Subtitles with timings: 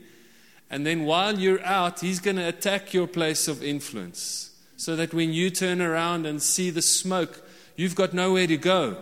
[0.70, 4.52] And then while you're out, he's going to attack your place of influence.
[4.78, 7.44] So that when you turn around and see the smoke,
[7.76, 8.98] you've got nowhere to go.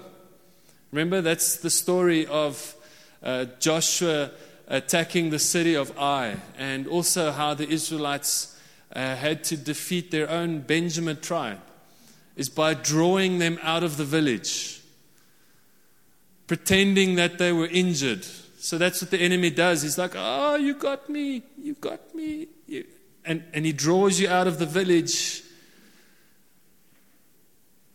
[0.93, 2.75] Remember, that's the story of
[3.21, 4.31] uh, Joshua
[4.69, 8.55] attacking the city of Ai, and also how the Israelites
[8.95, 11.59] uh, had to defeat their own Benjamin tribe,
[12.35, 14.81] is by drawing them out of the village,
[16.47, 18.23] pretending that they were injured.
[18.59, 19.81] So that's what the enemy does.
[19.81, 22.47] He's like, Oh, you got me, you got me.
[22.67, 22.85] You.
[23.25, 25.43] And, and he draws you out of the village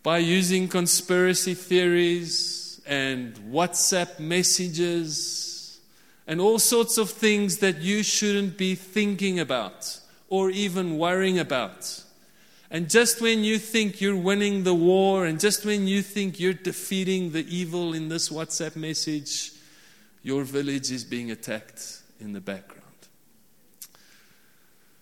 [0.03, 5.44] by using conspiracy theories and WhatsApp messages
[6.27, 12.03] and all sorts of things that you shouldn't be thinking about or even worrying about.
[12.71, 16.53] And just when you think you're winning the war, and just when you think you're
[16.53, 19.51] defeating the evil in this WhatsApp message,
[20.23, 22.81] your village is being attacked in the background.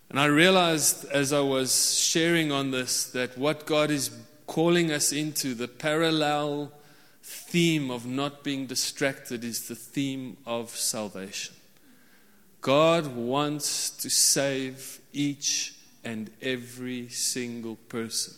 [0.09, 4.11] And I realized as I was sharing on this that what God is
[4.45, 6.71] calling us into, the parallel
[7.23, 11.55] theme of not being distracted, is the theme of salvation.
[12.61, 18.33] God wants to save each and every single person.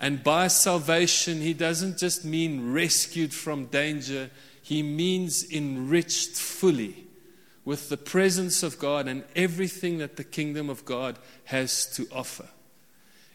[0.00, 4.30] And by salvation, He doesn't just mean rescued from danger,
[4.62, 7.06] He means enriched fully
[7.64, 12.48] with the presence of God and everything that the kingdom of God has to offer.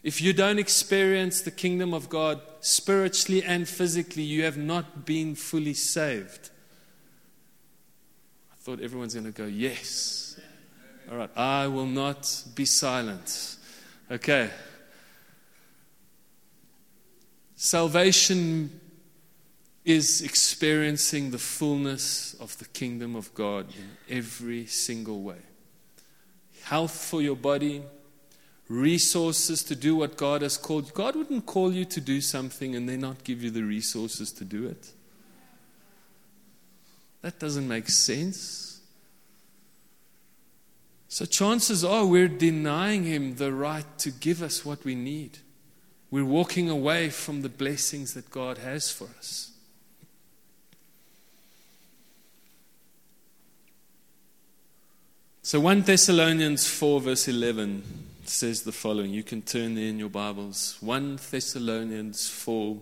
[0.02, 5.34] If you don't experience the kingdom of God spiritually and physically, you have not been
[5.34, 6.50] fully saved.
[8.52, 10.40] I thought everyone's going to go, Yes.
[11.10, 13.56] All right, I will not be silent.
[14.10, 14.50] Okay.
[17.56, 18.78] Salvation
[19.84, 25.38] is experiencing the fullness of the kingdom of God in every single way.
[26.64, 27.82] Health for your body,
[28.68, 30.92] resources to do what God has called.
[30.94, 34.44] God wouldn't call you to do something and then not give you the resources to
[34.44, 34.92] do it.
[37.22, 38.80] That doesn't make sense.
[41.08, 45.38] So, chances are we're denying Him the right to give us what we need.
[46.10, 49.52] We're walking away from the blessings that God has for us.
[55.48, 59.12] So 1 Thessalonians 4, verse 11 says the following.
[59.12, 60.76] You can turn there in your Bibles.
[60.80, 62.78] 1 Thessalonians 4,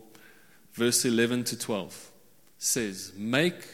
[0.73, 2.11] verse 11 to 12
[2.59, 3.67] says, Make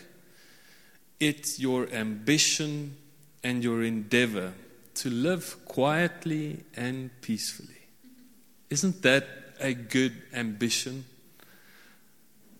[1.18, 2.96] it your ambition
[3.44, 4.52] and your endeavor
[4.94, 7.68] to live quietly and peacefully.
[8.70, 9.26] Isn't that
[9.60, 11.04] a good ambition?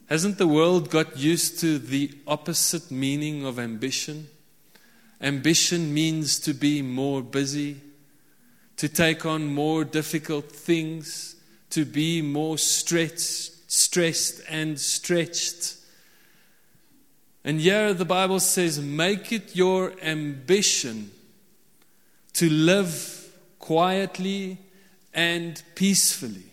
[0.06, 4.28] Hasn't the world got used to the opposite meaning of ambition?
[5.21, 7.81] Ambition means to be more busy,
[8.82, 11.37] to take on more difficult things,
[11.70, 15.76] to be more stretched, stressed and stretched.
[17.44, 21.12] And here the Bible says, make it your ambition
[22.32, 24.59] to live quietly
[25.15, 26.50] and peacefully.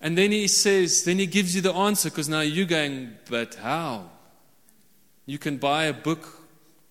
[0.00, 3.56] And then he says, then he gives you the answer because now you're going, but
[3.56, 4.10] how?
[5.26, 6.40] You can buy a book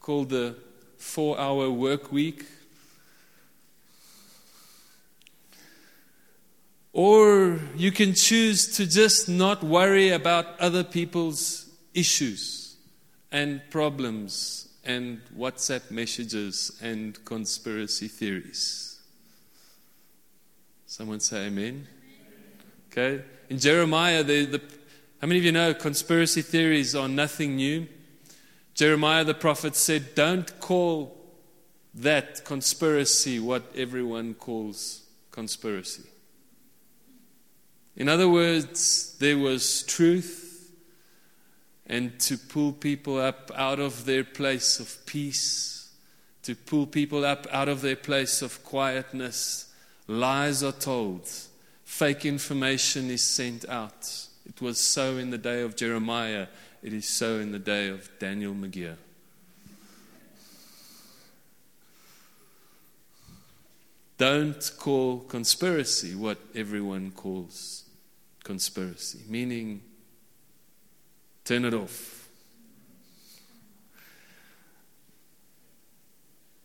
[0.01, 0.57] called the
[0.97, 2.43] Four Hour Work Week.
[6.95, 12.77] Or you can choose to just not worry about other people's issues
[13.33, 19.01] and problems and WhatsApp messages and conspiracy theories.
[20.85, 21.85] Someone say amen.
[22.89, 23.25] Okay?
[23.49, 24.61] In Jeremiah, the, the,
[25.19, 27.89] how many of you know conspiracy theories are nothing new?
[28.73, 31.17] Jeremiah the prophet said, Don't call
[31.93, 35.01] that conspiracy what everyone calls
[35.31, 36.03] conspiracy.
[37.97, 40.71] In other words, there was truth,
[41.87, 45.93] and to pull people up out of their place of peace,
[46.43, 49.73] to pull people up out of their place of quietness.
[50.07, 51.29] Lies are told,
[51.85, 54.27] fake information is sent out.
[54.45, 56.47] It was so in the day of Jeremiah,
[56.83, 58.97] it is so in the day of Daniel McGear.
[64.17, 67.84] Don't call conspiracy what everyone calls
[68.45, 69.81] conspiracy, meaning
[71.43, 72.29] turn it off.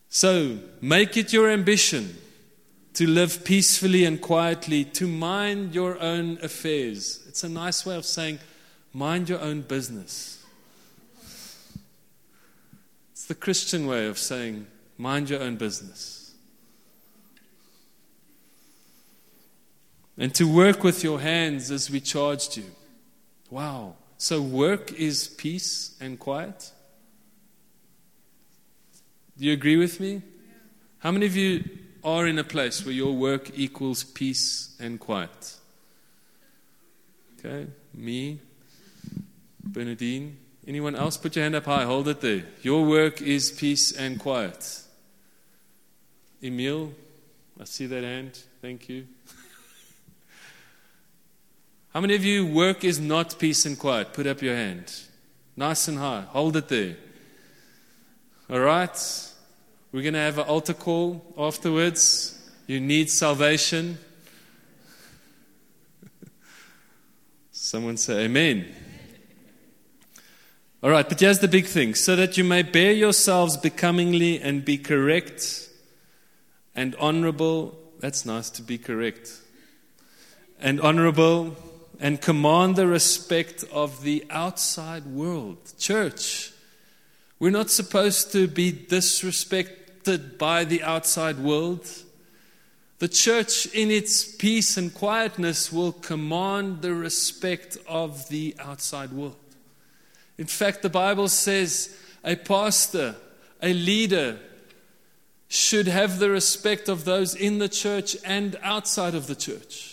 [0.08, 2.16] So, make it your ambition
[2.94, 7.24] to live peacefully and quietly, to mind your own affairs.
[7.28, 8.40] It's a nice way of saying,
[8.92, 10.44] mind your own business.
[13.12, 14.66] It's the Christian way of saying,
[14.98, 16.19] mind your own business.
[20.20, 22.66] And to work with your hands as we charged you.
[23.48, 23.94] Wow.
[24.18, 26.70] So, work is peace and quiet?
[29.38, 30.20] Do you agree with me?
[30.98, 31.64] How many of you
[32.04, 35.56] are in a place where your work equals peace and quiet?
[37.38, 38.40] Okay, me,
[39.64, 40.36] Bernadine.
[40.68, 41.16] Anyone else?
[41.16, 41.84] Put your hand up high.
[41.84, 42.44] Hold it there.
[42.60, 44.82] Your work is peace and quiet.
[46.42, 46.92] Emil,
[47.58, 48.38] I see that hand.
[48.60, 49.06] Thank you.
[51.92, 54.12] How many of you work is not peace and quiet?
[54.12, 54.92] Put up your hand.
[55.56, 56.20] Nice and high.
[56.28, 56.96] Hold it there.
[58.48, 58.96] All right.
[59.90, 62.40] We're going to have an altar call afterwards.
[62.68, 63.98] You need salvation.
[67.50, 68.72] Someone say amen.
[70.80, 74.64] All right, but here's the big thing so that you may bear yourselves becomingly and
[74.64, 75.68] be correct
[76.76, 77.76] and honorable.
[77.98, 79.40] That's nice to be correct.
[80.60, 81.56] And honorable
[82.00, 85.58] and command the respect of the outside world.
[85.78, 86.50] Church,
[87.38, 91.86] we're not supposed to be disrespected by the outside world.
[93.00, 99.36] The church, in its peace and quietness, will command the respect of the outside world.
[100.38, 101.94] In fact, the Bible says
[102.24, 103.14] a pastor,
[103.62, 104.38] a leader,
[105.48, 109.89] should have the respect of those in the church and outside of the church.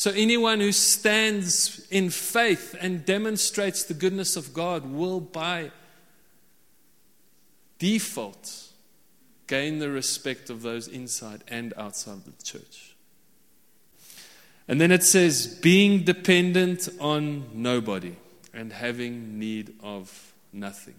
[0.00, 5.72] So, anyone who stands in faith and demonstrates the goodness of God will, by
[7.78, 8.68] default,
[9.46, 12.94] gain the respect of those inside and outside the church.
[14.66, 18.16] And then it says, being dependent on nobody
[18.54, 20.94] and having need of nothing.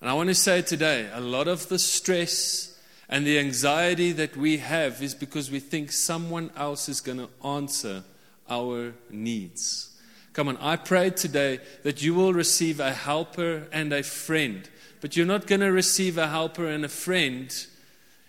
[0.00, 2.79] And I want to say today, a lot of the stress
[3.10, 7.28] and the anxiety that we have is because we think someone else is going to
[7.44, 8.04] answer
[8.48, 10.00] our needs.
[10.32, 14.70] Come on, I pray today that you will receive a helper and a friend.
[15.00, 17.52] But you're not going to receive a helper and a friend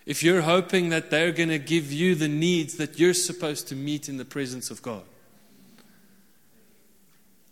[0.04, 3.76] if you're hoping that they're going to give you the needs that you're supposed to
[3.76, 5.04] meet in the presence of God.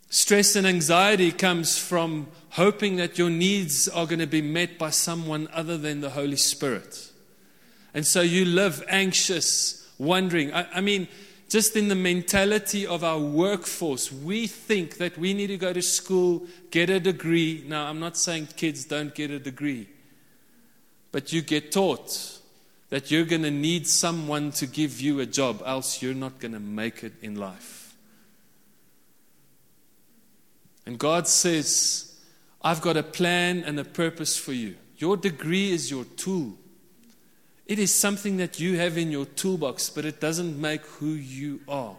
[0.09, 4.89] Stress and anxiety comes from hoping that your needs are going to be met by
[4.89, 7.10] someone other than the Holy Spirit.
[7.93, 10.53] And so you live anxious, wondering.
[10.53, 11.07] I, I, mean,
[11.49, 15.81] just in the mentality of our workforce, we think that we need to go to
[15.81, 17.63] school, get a degree.
[17.67, 19.89] Now, I'm not saying kids don't get a degree,
[21.11, 22.39] but you get taught
[22.89, 26.51] that you're going to need someone to give you a job, else you're not going
[26.53, 27.95] to make it in life.
[30.85, 32.19] And God says,
[32.61, 34.75] I've got a plan and a purpose for you.
[34.97, 36.57] Your degree is your tool.
[37.71, 41.61] It is something that you have in your toolbox, but it doesn't make who you
[41.69, 41.95] are.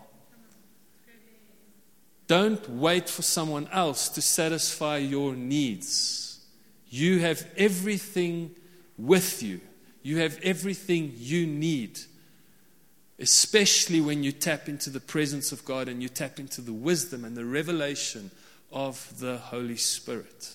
[2.26, 6.44] Don't wait for someone else to satisfy your needs.
[6.90, 8.54] You have everything
[8.98, 9.62] with you,
[10.02, 12.00] you have everything you need,
[13.18, 17.24] especially when you tap into the presence of God and you tap into the wisdom
[17.24, 18.30] and the revelation
[18.70, 20.54] of the Holy Spirit.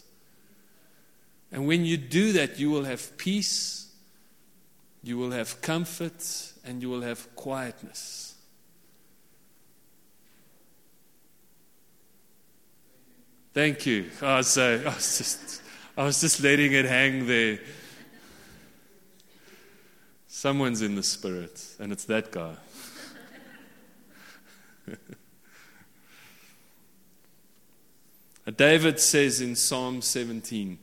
[1.51, 3.86] And when you do that, you will have peace
[5.07, 8.35] you will have comfort and you will have quietness.
[13.53, 14.09] Thank you.
[14.21, 15.61] Oh, I was just,
[15.97, 17.59] I was just letting it hang there.
[20.27, 22.55] Someone's in the spirit, and it's that guy.
[28.55, 30.77] David says in Psalm 17,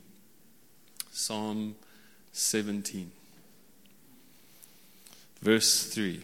[1.11, 1.75] Psalm
[2.33, 3.11] 17.
[5.45, 6.23] Verse 3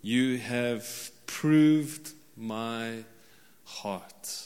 [0.00, 3.02] You have proved my
[3.64, 4.44] heart.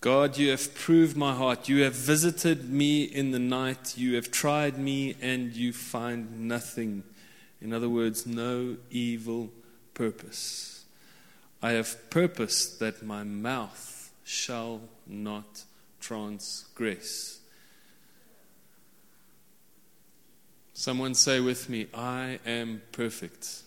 [0.00, 1.68] God, you have proved my heart.
[1.68, 3.98] You have visited me in the night.
[3.98, 7.02] You have tried me and you find nothing.
[7.60, 9.50] In other words, no evil
[9.94, 10.84] purpose.
[11.60, 15.64] I have purposed that my mouth shall not
[15.98, 17.39] transgress.
[20.80, 23.64] Someone say with me, I am perfect.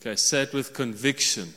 [0.00, 1.54] Okay, say it with conviction.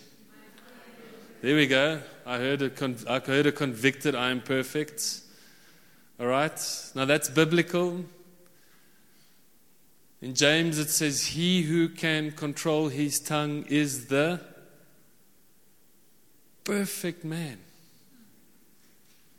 [1.42, 2.00] There we go.
[2.24, 5.22] I heard a, I heard a convicted, I am perfect.
[6.20, 6.92] All right?
[6.94, 8.06] Now that's biblical.
[10.22, 14.40] In James it says, He who can control his tongue is the
[16.64, 17.58] perfect man.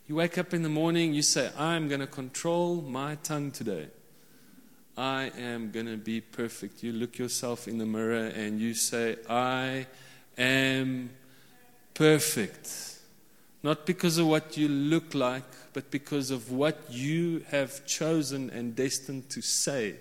[0.09, 3.91] You wake up in the morning, you say, I'm going to control my tongue today.
[4.97, 6.83] I am going to be perfect.
[6.83, 9.87] You look yourself in the mirror and you say, I
[10.39, 11.11] am
[11.95, 12.99] perfect.
[13.63, 18.77] Not because of what you look like, but because of what you have chosen and
[18.77, 19.97] destined to say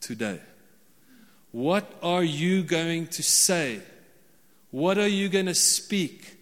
[0.00, 0.40] today.
[1.52, 3.80] What are you going to say?
[4.72, 6.33] What are you going to speak?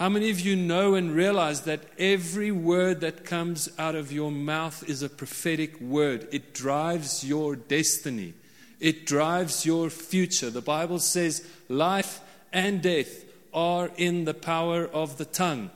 [0.00, 4.32] How many of you know and realize that every word that comes out of your
[4.32, 6.26] mouth is a prophetic word?
[6.32, 8.32] It drives your destiny,
[8.80, 10.48] it drives your future.
[10.48, 15.68] The Bible says life and death are in the power of the tongue.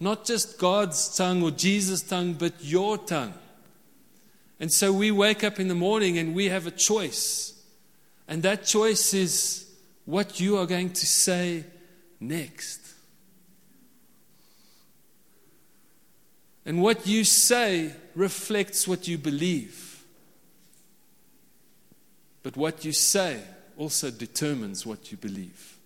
[0.00, 3.34] Not just God's tongue or Jesus' tongue, but your tongue.
[4.58, 7.54] And so we wake up in the morning and we have a choice.
[8.26, 9.72] And that choice is
[10.04, 11.62] what you are going to say
[12.18, 12.85] next.
[16.66, 20.04] And what you say reflects what you believe.
[22.42, 23.40] But what you say
[23.78, 25.76] also determines what you believe.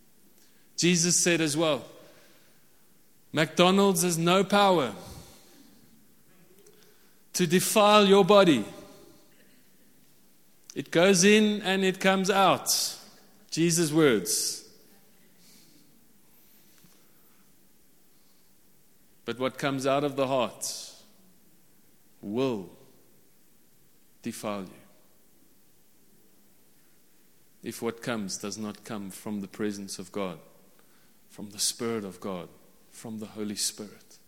[0.77, 1.85] Jesus said as well
[3.33, 4.93] McDonald's has no power
[7.35, 8.65] to defile your body.
[10.75, 12.71] It goes in and it comes out.
[13.51, 14.65] Jesus' words.
[19.31, 20.91] But what comes out of the heart
[22.21, 22.69] will
[24.23, 24.83] defile you.
[27.63, 30.41] If what comes does not come from the presence of God
[31.29, 32.49] from the Spirit of God,
[32.91, 34.19] from the Holy Spirit.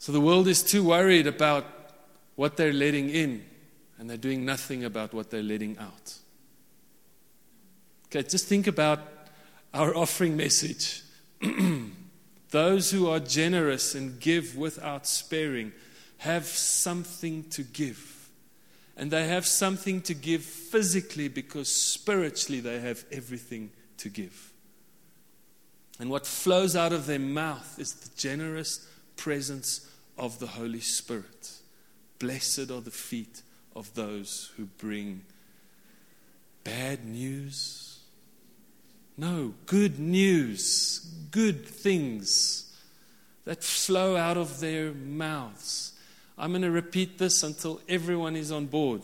[0.00, 1.64] So the world is too worried about
[2.34, 3.44] what they're letting in,
[4.00, 6.14] and they're doing nothing about what they're letting out.
[8.06, 8.98] Okay, just think about
[9.72, 11.04] our offering message.
[12.50, 15.72] Those who are generous and give without sparing
[16.18, 18.28] have something to give.
[18.96, 24.52] And they have something to give physically because spiritually they have everything to give.
[25.98, 28.86] And what flows out of their mouth is the generous
[29.16, 31.52] presence of the Holy Spirit.
[32.18, 33.42] Blessed are the feet
[33.74, 35.22] of those who bring
[36.64, 37.98] bad news.
[39.16, 42.74] No, good news, good things
[43.44, 45.92] that flow out of their mouths.
[46.38, 49.02] I'm going to repeat this until everyone is on board.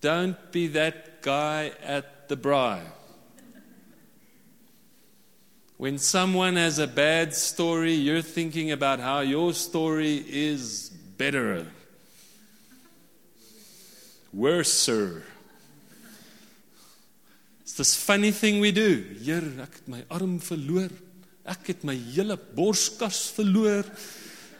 [0.00, 2.80] Don't be that guy at the braai.
[5.76, 11.68] When someone has a bad story, you're thinking about how your story is better,
[14.32, 15.22] worser.
[17.66, 19.02] It's this funny thing we do.
[19.18, 20.86] Heer, ek het my arm verloor.
[21.50, 23.82] Ek het my hele borskas verloor.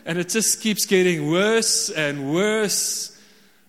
[0.05, 3.17] And it just keeps getting worse and worse.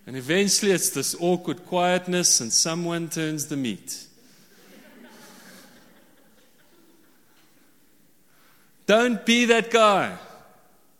[0.08, 4.06] And eventually it's this awkward quietness and someone turns the meat.
[8.86, 10.16] Don't be that guy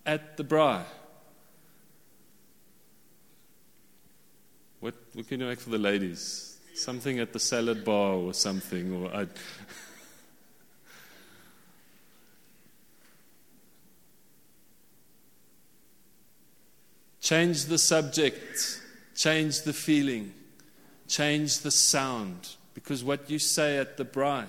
[0.07, 0.85] at the braai.
[4.78, 6.48] What, what can you make for the ladies?
[6.78, 9.26] Something at the salad bar or something, or I,
[17.20, 18.80] Change the subject,
[19.16, 20.32] change the feeling,
[21.08, 24.47] change the sound, because what you say at the braai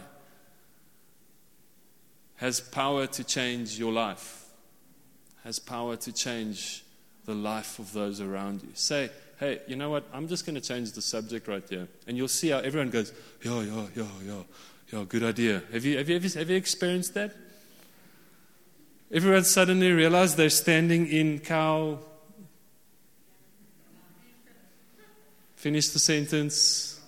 [2.35, 4.45] has power to change your life,
[5.43, 6.83] has power to change
[7.25, 8.69] the life of those around you.
[8.75, 9.09] Say,
[9.39, 10.05] hey, you know what?
[10.13, 11.87] I'm just going to change the subject right there.
[12.07, 14.41] And you'll see how everyone goes, yeah, yeah, yeah, yeah,
[14.91, 15.63] yeah, good idea.
[15.71, 17.35] Have you, have you, ever, have you experienced that?
[19.11, 21.99] Everyone suddenly realized they're standing in cow.
[25.55, 27.01] Finish the sentence.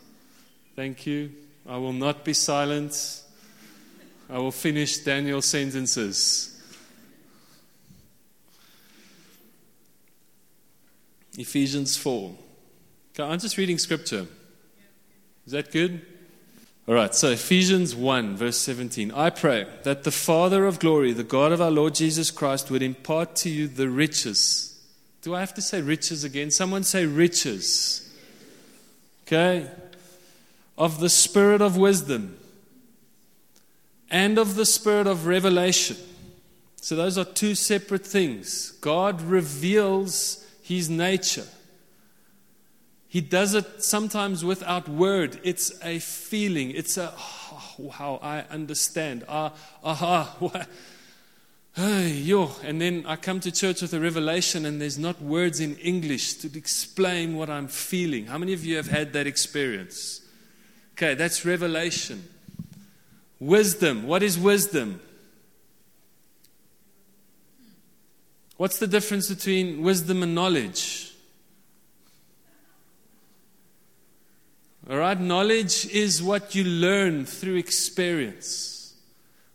[0.75, 1.31] Thank you.
[1.67, 3.21] I will not be silent.
[4.29, 6.50] I will finish Daniel's sentences.
[11.37, 12.35] Ephesians 4.
[13.13, 14.27] Okay, I'm just reading scripture.
[15.45, 16.05] Is that good?
[16.87, 19.11] All right, so Ephesians 1, verse 17.
[19.11, 22.81] I pray that the Father of glory, the God of our Lord Jesus Christ, would
[22.81, 24.79] impart to you the riches.
[25.21, 26.51] Do I have to say riches again?
[26.51, 28.11] Someone say riches.
[29.27, 29.69] Okay?
[30.77, 32.37] Of the spirit of wisdom
[34.09, 35.97] and of the spirit of revelation.
[36.81, 38.71] So those are two separate things.
[38.81, 41.47] God reveals his nature.
[43.07, 45.39] He does it sometimes without word.
[45.43, 46.71] It's a feeling.
[46.71, 49.25] It's a, oh, how I understand.
[49.27, 49.53] Ah,
[49.83, 50.65] aha.
[51.73, 52.51] Hey, yo.
[52.63, 56.33] And then I come to church with a revelation, and there's not words in English
[56.35, 58.25] to explain what I'm feeling.
[58.25, 60.19] How many of you have had that experience?
[60.97, 62.27] Okay, that's revelation.
[63.39, 64.05] Wisdom.
[64.05, 64.99] What is wisdom?
[68.61, 71.15] What's the difference between wisdom and knowledge?
[74.87, 78.93] All right, knowledge is what you learn through experience.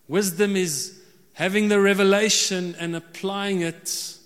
[0.09, 1.01] Wisdom is
[1.35, 4.17] having the revelation and applying it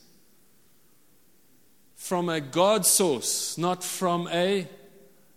[1.95, 4.67] from a God source, not from a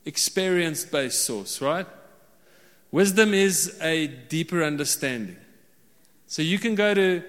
[0.05, 1.87] experience based source, right?
[2.91, 5.35] Wisdom is a deeper understanding.
[6.27, 7.23] So you can go to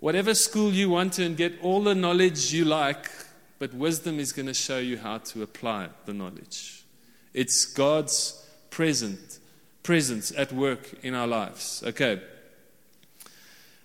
[0.00, 3.10] whatever school you want to and get all the knowledge you like,
[3.58, 6.84] but wisdom is going to show you how to apply the knowledge.
[7.32, 9.38] It's God's present
[9.82, 11.82] presence at work in our lives.
[11.86, 12.20] Okay.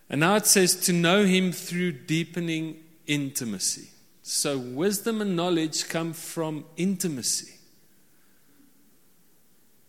[0.10, 3.90] And now it says to know him through deepening intimacy.
[4.22, 7.55] So wisdom and knowledge come from intimacy.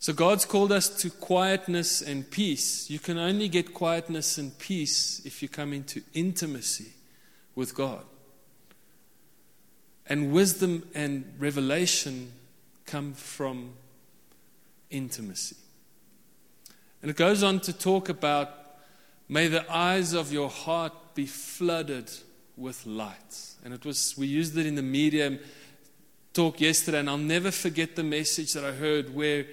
[0.07, 2.89] So God's called us to quietness and peace.
[2.89, 6.93] You can only get quietness and peace if you come into intimacy
[7.57, 8.05] with God.
[10.09, 12.31] And wisdom and revelation
[12.85, 13.73] come from
[14.91, 15.57] intimacy.
[17.03, 18.51] And it goes on to talk about
[19.29, 22.13] may the eyes of your heart be flooded
[22.57, 23.55] with light.
[23.65, 25.41] And it was we used it in the medium
[26.33, 29.47] talk yesterday, and I'll never forget the message that I heard where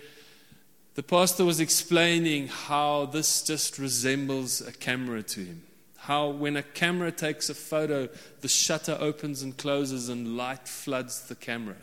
[0.95, 5.63] the pastor was explaining how this just resembles a camera to him.
[5.97, 8.09] How, when a camera takes a photo,
[8.41, 11.77] the shutter opens and closes and light floods the camera.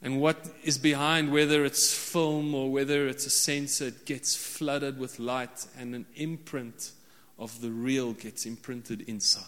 [0.00, 4.98] And what is behind, whether it's film or whether it's a sensor, it gets flooded
[4.98, 6.92] with light, and an imprint
[7.38, 9.42] of the real gets imprinted inside.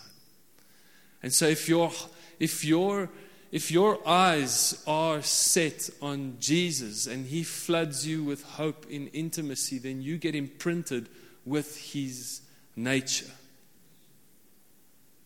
[1.23, 1.91] And so, if, you
[2.39, 3.09] if you're
[3.51, 9.79] if your eyes are set on Jesus and He floods you with hope in intimacy,
[9.79, 11.09] then you get imprinted
[11.47, 12.43] with His
[12.77, 13.31] nature.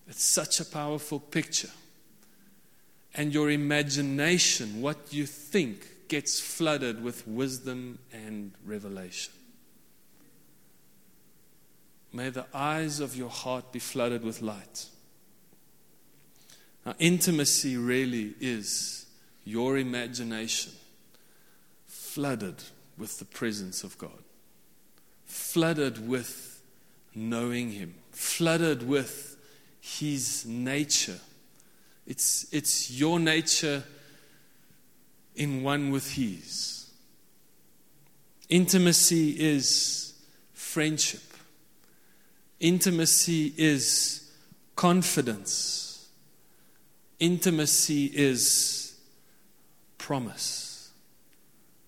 [0.07, 1.71] It's such a powerful picture.
[3.15, 9.33] And your imagination, what you think, gets flooded with wisdom and revelation.
[12.13, 14.87] May the eyes of your heart be flooded with light.
[16.85, 19.07] Now, intimacy really is
[19.45, 20.73] your imagination
[21.87, 22.63] flooded
[22.99, 24.23] with the presence of God,
[25.25, 26.61] flooded with
[27.15, 29.37] knowing Him, flooded with
[29.81, 31.21] His nature.
[32.07, 33.85] It's, it's your nature
[35.37, 36.91] in one with His.
[38.49, 40.15] Intimacy is
[40.53, 41.23] friendship,
[42.61, 44.31] intimacy is
[44.77, 45.82] confidence.
[47.23, 48.99] Intimacy is
[49.97, 50.91] promise.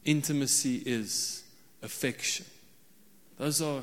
[0.05, 1.43] Intimacy is
[1.83, 2.47] affection.
[3.37, 3.83] Those are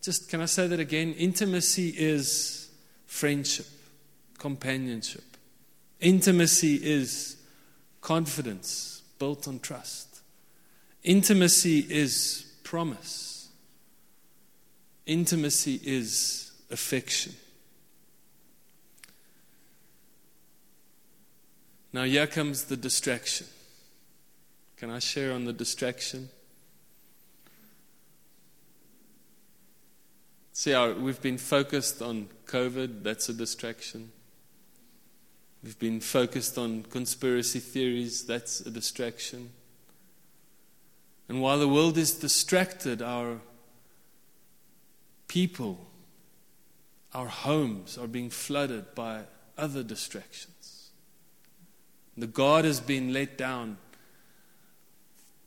[0.00, 1.12] just, can I say that again?
[1.12, 2.70] Intimacy is
[3.04, 3.66] friendship,
[4.38, 5.36] companionship.
[6.00, 7.42] Intimacy is
[8.00, 10.20] confidence built on trust.
[11.02, 13.50] Intimacy is promise.
[15.04, 17.34] Intimacy is affection.
[21.96, 23.46] Now, here comes the distraction.
[24.76, 26.28] Can I share on the distraction?
[30.52, 34.12] See, we've been focused on COVID, that's a distraction.
[35.64, 39.48] We've been focused on conspiracy theories, that's a distraction.
[41.30, 43.40] And while the world is distracted, our
[45.28, 45.86] people,
[47.14, 49.22] our homes are being flooded by
[49.56, 50.55] other distractions.
[52.16, 53.76] The God has been let down.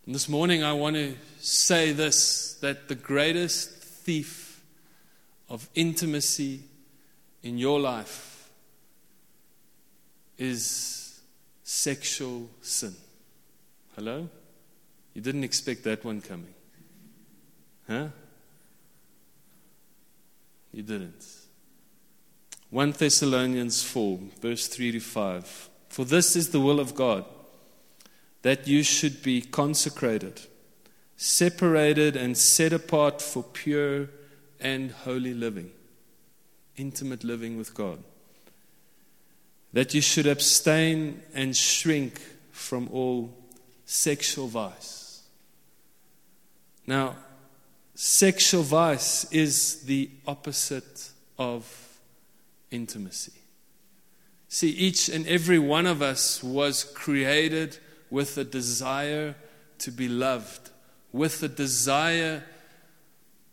[0.05, 4.63] And this morning, I want to say this that the greatest thief
[5.49, 6.61] of intimacy
[7.41, 8.49] in your life
[10.37, 11.19] is
[11.63, 12.95] sexual sin.
[13.95, 14.29] Hello?
[15.13, 16.53] You didn't expect that one coming.
[17.87, 18.07] Huh?
[20.71, 21.25] You didn't.
[22.69, 25.68] 1 Thessalonians 4, verse 3 to 5.
[25.89, 27.25] For this is the will of God,
[28.43, 30.41] that you should be consecrated,
[31.17, 34.07] separated, and set apart for pure
[34.59, 35.71] and holy living,
[36.77, 37.99] intimate living with God.
[39.73, 42.21] That you should abstain and shrink
[42.51, 43.33] from all
[43.85, 45.23] sexual vice.
[46.87, 47.15] Now,
[47.93, 51.99] sexual vice is the opposite of
[52.71, 53.33] intimacy.
[54.49, 57.77] See, each and every one of us was created
[58.09, 59.35] with a desire
[59.77, 60.71] to be loved,
[61.11, 62.43] with a desire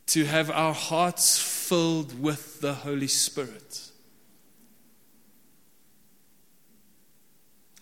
[0.07, 3.91] to have our hearts filled with the Holy Spirit.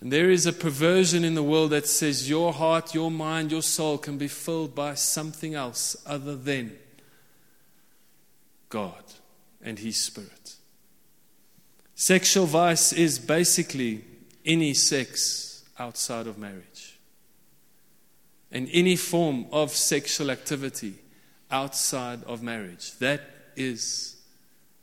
[0.01, 3.63] And there is a perversion in the world that says your heart, your mind, your
[3.63, 6.77] soul can be filled by something else other than
[8.71, 9.05] God
[9.63, 10.57] and His Spirit.
[12.05, 14.05] Sexual vice is basically
[14.45, 16.99] any sex outside of marriage
[18.53, 20.97] and any form of sexual activity
[21.51, 22.93] outside of marriage.
[22.99, 23.23] That
[23.57, 24.21] is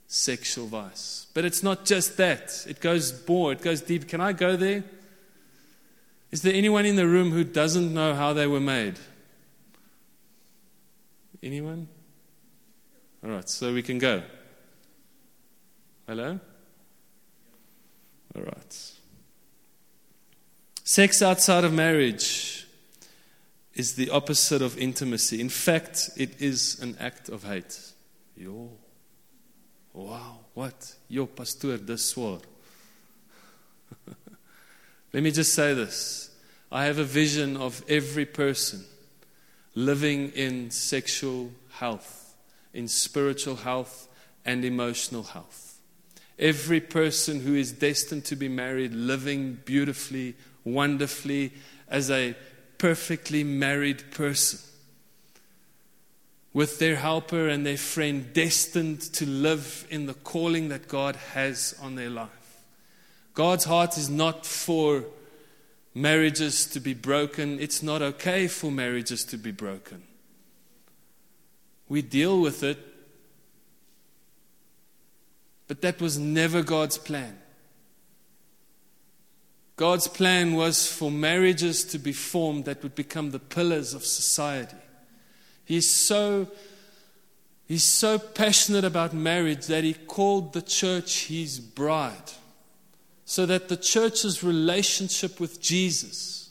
[0.08, 1.28] sexual vice.
[1.36, 4.08] But it's not just that, it goes more, it goes deep.
[4.08, 4.84] Can I go there?
[6.32, 8.96] Is there anyone in the room who doesn't know how they were made?
[11.44, 11.88] Anyone?
[13.24, 14.24] All right, so we can go.
[16.08, 16.40] Hello?
[18.36, 18.92] All right.
[20.84, 22.68] Sex outside of marriage
[23.74, 25.40] is the opposite of intimacy.
[25.40, 27.78] In fact, it is an act of hate.
[28.36, 28.70] Yo.
[29.94, 30.96] Wow, what?
[31.08, 32.42] Yo, pastor, dis swaar.
[35.14, 36.30] Let me just say this.
[36.72, 38.86] I have a vision of every person
[39.76, 42.36] living in sexual health,
[42.74, 44.08] in spiritual health,
[44.46, 45.71] and emotional health.
[46.42, 51.54] Every person who is destined to be married living beautifully, wonderfully,
[51.88, 52.36] as a
[52.80, 54.60] perfectly married person.
[56.52, 61.76] With their helper and their friend, destined to live in the calling that God has
[61.80, 62.30] on their life.
[63.36, 65.06] God's heart is not for
[65.94, 67.60] marriages to be broken.
[67.60, 70.04] It's not okay for marriages to be broken.
[71.88, 72.80] We deal with it,
[75.72, 77.40] but that was never God's plan.
[79.78, 84.76] God's plan was for marriages to be formed that would become the pillars of society.
[85.64, 86.52] He's so,
[87.70, 92.34] he's so passionate about marriage that he called the church his bride
[93.24, 96.50] so that the church's relationship with Jesus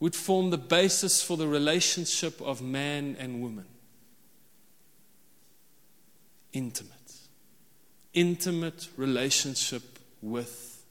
[0.00, 3.66] would form the basis for the relationship of man and woman.
[6.52, 6.97] Intimate.
[8.18, 9.82] Intimate relationship
[10.20, 10.84] with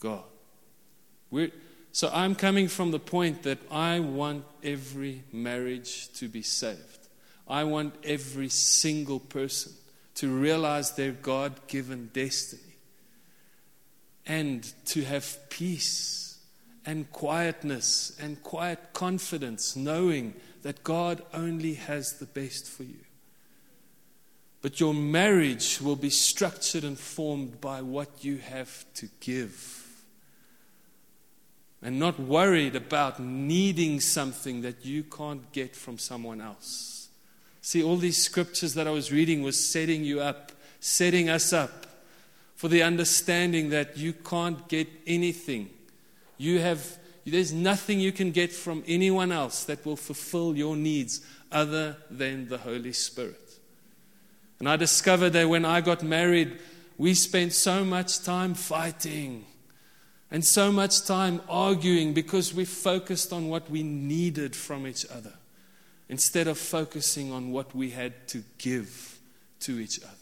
[0.00, 0.24] God.
[1.30, 1.50] We're,
[1.92, 7.08] so I'm coming from the point that I want every marriage to be saved.
[7.46, 9.72] I want every single person
[10.14, 12.76] to realize their God given destiny
[14.26, 16.38] and to have peace
[16.86, 23.04] and quietness and quiet confidence, knowing that God only has the best for you.
[24.62, 29.76] But your marriage will be structured and formed by what you have to give.
[31.82, 37.08] And not worried about needing something that you can't get from someone else.
[37.62, 41.86] See, all these scriptures that I was reading was setting you up, setting us up
[42.54, 45.70] for the understanding that you can't get anything.
[46.36, 51.24] You have, there's nothing you can get from anyone else that will fulfill your needs
[51.50, 53.49] other than the Holy Spirit.
[54.60, 56.58] And I discovered that when I got married,
[56.98, 59.46] we spent so much time fighting
[60.30, 65.32] and so much time arguing because we focused on what we needed from each other
[66.10, 69.18] instead of focusing on what we had to give
[69.60, 70.14] to each other.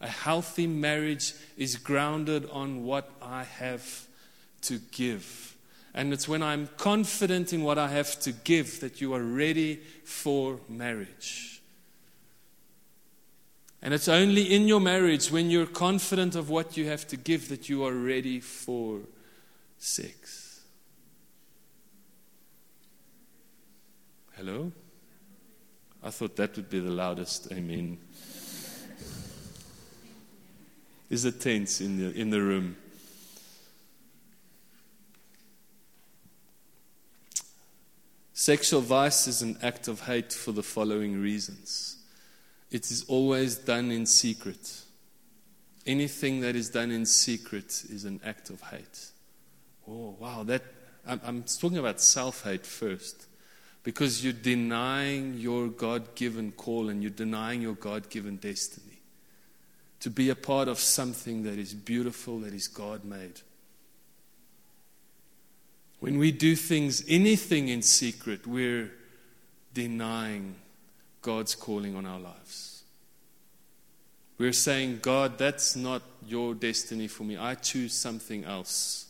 [0.00, 4.06] A healthy marriage is grounded on what I have
[4.62, 5.54] to give.
[5.94, 9.80] And it's when I'm confident in what I have to give that you are ready
[10.04, 11.53] for marriage.
[13.84, 17.50] And it's only in your marriage when you're confident of what you have to give
[17.50, 19.00] that you are ready for
[19.76, 20.62] sex.
[24.38, 24.72] Hello?
[26.02, 27.98] I thought that would be the loudest amen.
[31.10, 32.76] Is it tense in the, in the room?
[38.32, 41.98] Sexual vice is an act of hate for the following reasons
[42.74, 44.80] it is always done in secret.
[45.86, 49.10] Anything that is done in secret is an act of hate.
[49.88, 50.42] Oh, wow.
[50.42, 50.64] That,
[51.06, 53.26] I'm, I'm talking about self hate first
[53.84, 58.98] because you're denying your God given call and you're denying your God given destiny
[60.00, 63.40] to be a part of something that is beautiful, that is God made.
[66.00, 68.90] When we do things, anything in secret, we're
[69.72, 70.56] denying
[71.24, 72.82] God's calling on our lives.
[74.36, 77.38] We're saying, God, that's not your destiny for me.
[77.38, 79.06] I choose something else.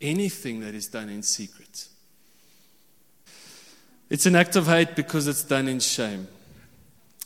[0.00, 1.86] Anything that is done in secret.
[4.08, 6.26] It's an act of hate because it's done in shame.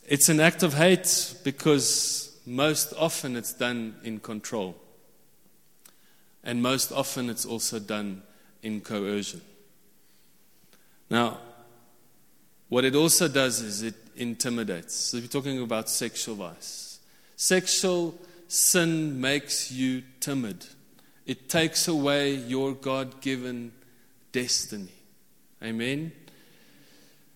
[0.06, 4.76] It's an act of hate because most often it's done in control.
[6.42, 8.22] And most often it's also done
[8.62, 9.40] in coercion.
[11.08, 11.38] Now,
[12.74, 14.96] what it also does is it intimidates.
[14.96, 16.98] So, we're talking about sexual vice.
[17.36, 20.66] Sexual sin makes you timid,
[21.24, 23.70] it takes away your God given
[24.32, 24.90] destiny.
[25.62, 26.10] Amen?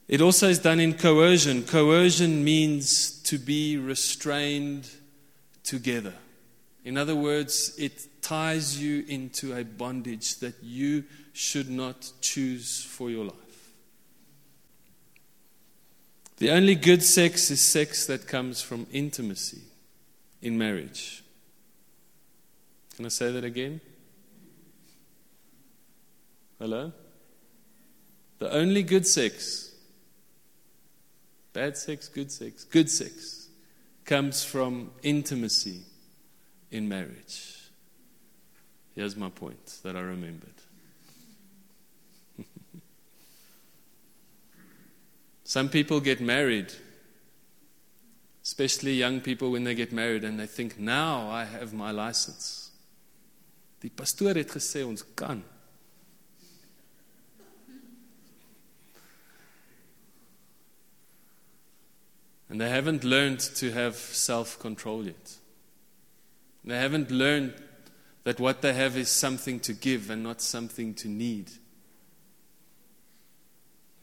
[0.08, 1.62] It also is done in coercion.
[1.62, 4.90] Coercion means to be restrained
[5.62, 6.14] together.
[6.84, 13.08] In other words, it ties you into a bondage that you should not choose for
[13.08, 13.47] your life.
[16.38, 19.62] The only good sex is sex that comes from intimacy
[20.40, 21.24] in marriage.
[22.94, 23.80] Can I say that again?
[26.60, 26.92] Hello?
[28.38, 29.74] The only good sex,
[31.52, 33.48] bad sex, good sex, good sex,
[34.04, 35.80] comes from intimacy
[36.70, 37.70] in marriage.
[38.94, 40.54] Here's my point that I remembered.
[45.48, 46.74] Some people get married,
[48.44, 52.70] especially young people when they get married, and they think, now I have my license.
[53.80, 55.42] Die pastoor het gesê ons kan.
[62.50, 65.38] And they haven't learned to have self control yet.
[66.62, 67.54] They haven't learned
[68.24, 71.50] that what they have is something to give and not something to need.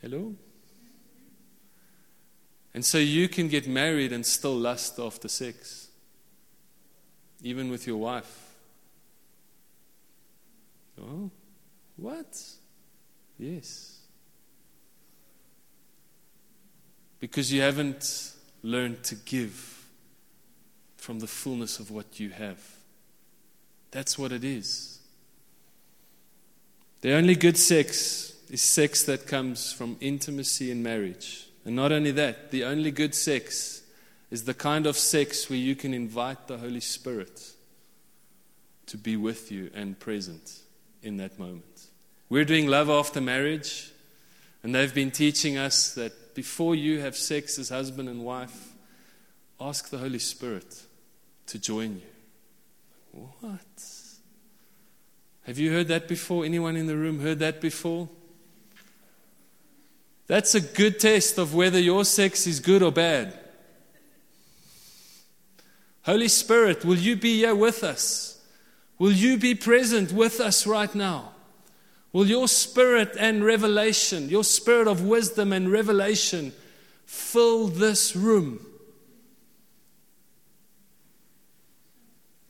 [0.01, 0.33] Hello?
[2.75, 5.87] And so you can get married and still lust after sex,
[7.41, 8.53] even with your wife.
[11.01, 11.31] Oh,
[11.95, 12.37] what?
[13.39, 14.01] Yes.
[17.21, 19.85] Because you haven't learned to give
[20.97, 22.59] from the fullness of what you have.
[23.91, 24.99] That's what it is.
[26.99, 31.44] The only good sex is sex that comes from intimacy in marriage.
[31.65, 33.81] And not only that, the only good sex
[34.29, 37.51] is the kind of sex where you can invite the Holy Spirit
[38.85, 40.59] to be with you and present
[41.01, 41.87] in that moment.
[42.29, 43.91] We're doing love after marriage,
[44.63, 48.73] and they've been teaching us that before you have sex as husband and wife,
[49.59, 50.83] ask the Holy Spirit
[51.47, 53.21] to join you.
[53.39, 53.59] What?
[55.43, 56.43] Have you heard that before?
[56.43, 58.09] Anyone in the room heard that before?
[60.27, 63.37] That's a good test of whether your sex is good or bad.
[66.03, 68.41] Holy Spirit, will you be here with us?
[68.97, 71.31] Will you be present with us right now?
[72.13, 76.53] Will your spirit and revelation, your spirit of wisdom and revelation,
[77.05, 78.65] fill this room?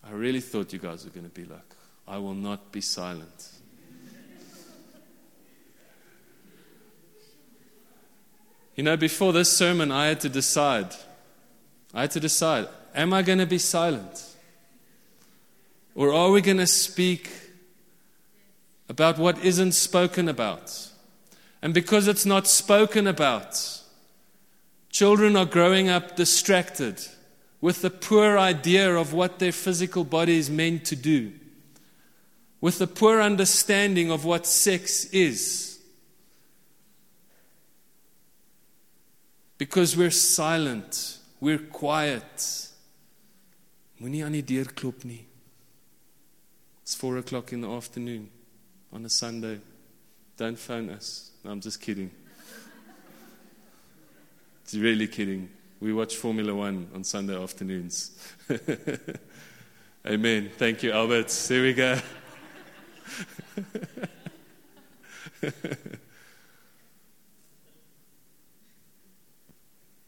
[0.03, 1.75] I really thought you guys were going to be like,
[2.07, 3.49] I will not be silent.
[8.75, 10.93] You know, before this sermon, I had to decide.
[11.93, 14.35] I had to decide am I going to be silent?
[15.95, 17.29] Or are we going to speak
[18.89, 20.89] about what isn't spoken about?
[21.61, 23.81] And because it's not spoken about,
[24.89, 26.99] children are growing up distracted
[27.61, 31.33] with the poor idea of what their physical body is meant to do,
[32.61, 35.64] with the poor understanding of what sex is.
[39.57, 42.71] Because we're silent, we're quiet.
[43.97, 45.25] Moenie aan die deur klop nie.
[46.83, 48.29] It's four o'clock in the afternoon
[48.91, 49.59] on a Sunday.
[50.37, 51.31] Don't phone us.
[51.43, 52.11] No, I'm just kidding.
[54.63, 55.49] It's really kidding.
[55.79, 58.11] We watch Formula One on Sunday afternoons.
[60.07, 60.51] Amen.
[60.57, 61.29] Thank you, Albert.
[61.47, 61.99] There we go.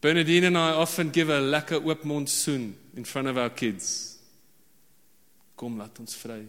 [0.08, 4.18] Bernadine and I often give a lekker oop monsoon in front of our kids.
[5.58, 6.46] Kom laat ons vry.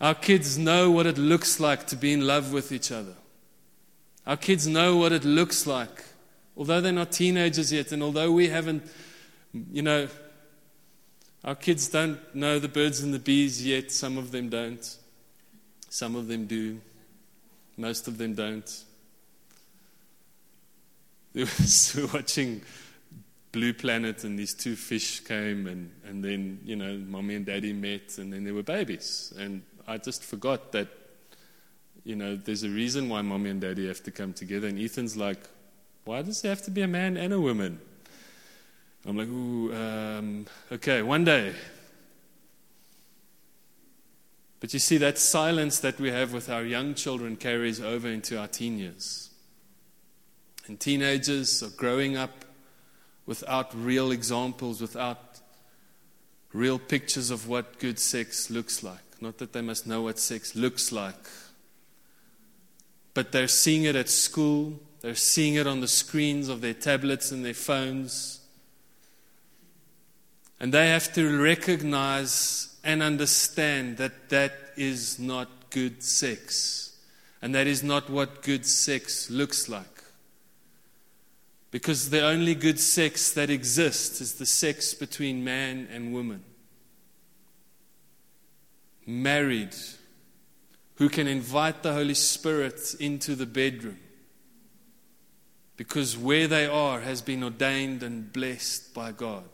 [0.00, 3.16] Our kids know what it looks like to be in love with each other.
[4.24, 6.04] Our kids know what it looks like,
[6.56, 8.84] although they're not teenagers yet, and although we haven't,
[9.72, 10.06] you know,
[11.42, 13.90] our kids don't know the birds and the bees yet.
[13.90, 14.96] Some of them don't.
[15.88, 16.80] Some of them do.
[17.76, 18.84] Most of them don't.
[21.34, 22.60] They were watching
[23.52, 27.72] Blue Planet, and these two fish came, and, and then, you know, mommy and daddy
[27.72, 29.32] met, and then there were babies.
[29.38, 30.88] And I just forgot that,
[32.04, 34.68] you know, there's a reason why mommy and daddy have to come together.
[34.68, 35.40] And Ethan's like,
[36.04, 37.80] why does there have to be a man and a woman?
[39.06, 41.54] I'm like, ooh, um, okay, one day.
[44.60, 48.38] But you see, that silence that we have with our young children carries over into
[48.38, 49.31] our teen years.
[50.66, 52.44] And teenagers are growing up
[53.26, 55.40] without real examples, without
[56.52, 59.20] real pictures of what good sex looks like.
[59.20, 61.14] Not that they must know what sex looks like,
[63.14, 67.30] but they're seeing it at school, they're seeing it on the screens of their tablets
[67.30, 68.40] and their phones.
[70.60, 76.96] And they have to recognize and understand that that is not good sex.
[77.40, 79.91] And that is not what good sex looks like.
[81.72, 86.44] Because the only good sex that exists is the sex between man and woman
[89.04, 89.74] married
[90.96, 93.98] who can invite the Holy Spirit into the bedroom
[95.76, 99.44] because where they are has been ordained and blessed by God.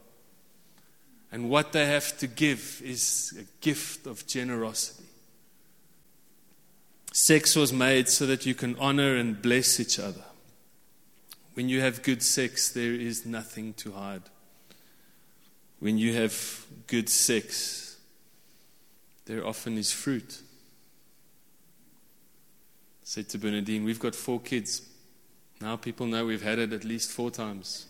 [1.31, 5.05] And what they have to give is a gift of generosity.
[7.13, 10.25] Sex was made so that you can honor and bless each other.
[11.59, 14.23] When you have good sex, there is nothing to hide.
[15.81, 17.97] When you have good sex,
[19.27, 20.41] there often is fruit.
[23.03, 24.83] I said to Bernadine, We've got four kids.
[25.61, 27.87] Now people know we've had it at least four times.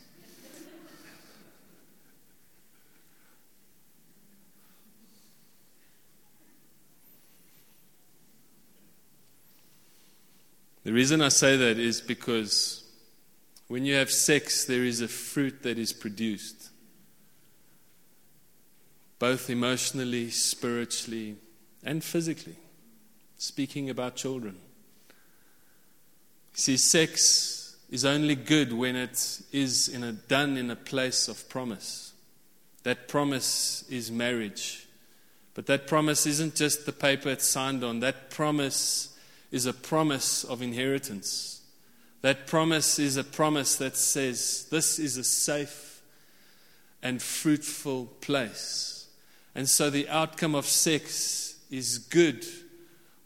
[10.85, 12.88] The reason I say that is because
[13.69, 16.71] when you have sex, there is a fruit that is produced
[19.19, 21.37] both emotionally, spiritually,
[21.83, 22.57] and physically.
[23.37, 24.57] Speaking about children.
[26.53, 31.49] See, sex is only good when it is in a, done in a place of
[31.49, 32.13] promise.
[32.83, 34.87] That promise is marriage.
[35.55, 39.17] But that promise isn't just the paper it's signed on, that promise
[39.51, 41.58] is a promise of inheritance.
[42.21, 46.03] That promise is a promise that says, This is a safe
[47.03, 49.07] and fruitful place.
[49.55, 52.45] And so the outcome of sex is good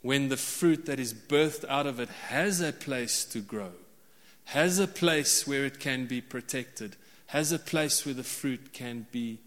[0.01, 3.71] when the fruit that is birthed out of it has a place to grow,
[4.45, 6.95] has a place where it can be protected,
[7.27, 9.39] has a place where the fruit can be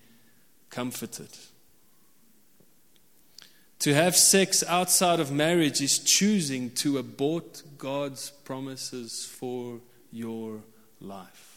[0.70, 1.28] comforted.
[3.80, 9.80] To have sex outside of marriage is choosing to abort God's promises for
[10.12, 10.62] your
[11.00, 11.56] life.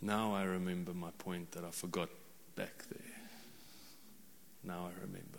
[0.00, 2.08] Now I remember my point that I forgot
[2.56, 3.00] back there.
[4.64, 5.38] Now I remember.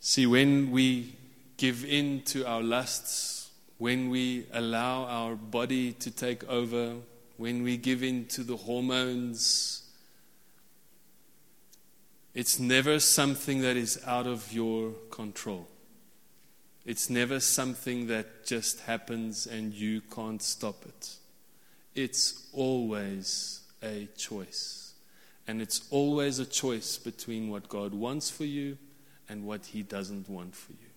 [0.00, 1.14] See, when we
[1.56, 6.96] give in to our lusts, when we allow our body to take over,
[7.36, 9.87] when we give in to the hormones,
[12.34, 15.68] it's never something that is out of your control.
[16.84, 21.16] It's never something that just happens and you can't stop it.
[21.94, 24.94] It's always a choice.
[25.46, 28.78] And it's always a choice between what God wants for you
[29.28, 30.88] and what He doesn't want for you.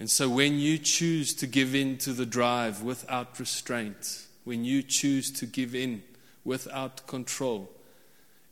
[0.00, 4.82] And so when you choose to give in to the drive without restraint, when you
[4.82, 6.02] choose to give in
[6.44, 7.70] without control,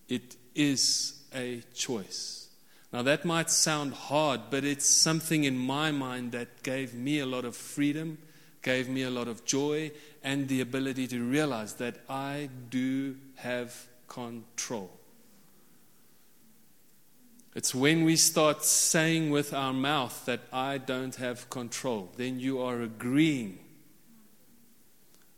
[0.09, 2.49] it is a choice.
[2.93, 7.26] Now, that might sound hard, but it's something in my mind that gave me a
[7.26, 8.18] lot of freedom,
[8.62, 9.93] gave me a lot of joy,
[10.24, 14.91] and the ability to realize that I do have control.
[17.55, 22.61] It's when we start saying with our mouth that I don't have control, then you
[22.61, 23.59] are agreeing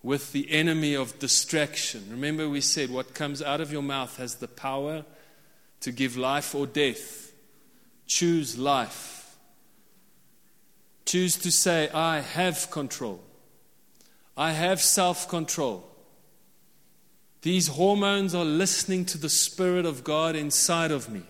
[0.03, 2.07] with the enemy of distraction.
[2.11, 5.05] Remember, we said what comes out of your mouth has the power
[5.81, 7.33] to give life or death.
[8.07, 9.37] Choose life.
[11.05, 13.21] Choose to say, I have control.
[14.37, 15.85] I have self control.
[17.43, 21.23] These hormones are listening to the Spirit of God inside of me.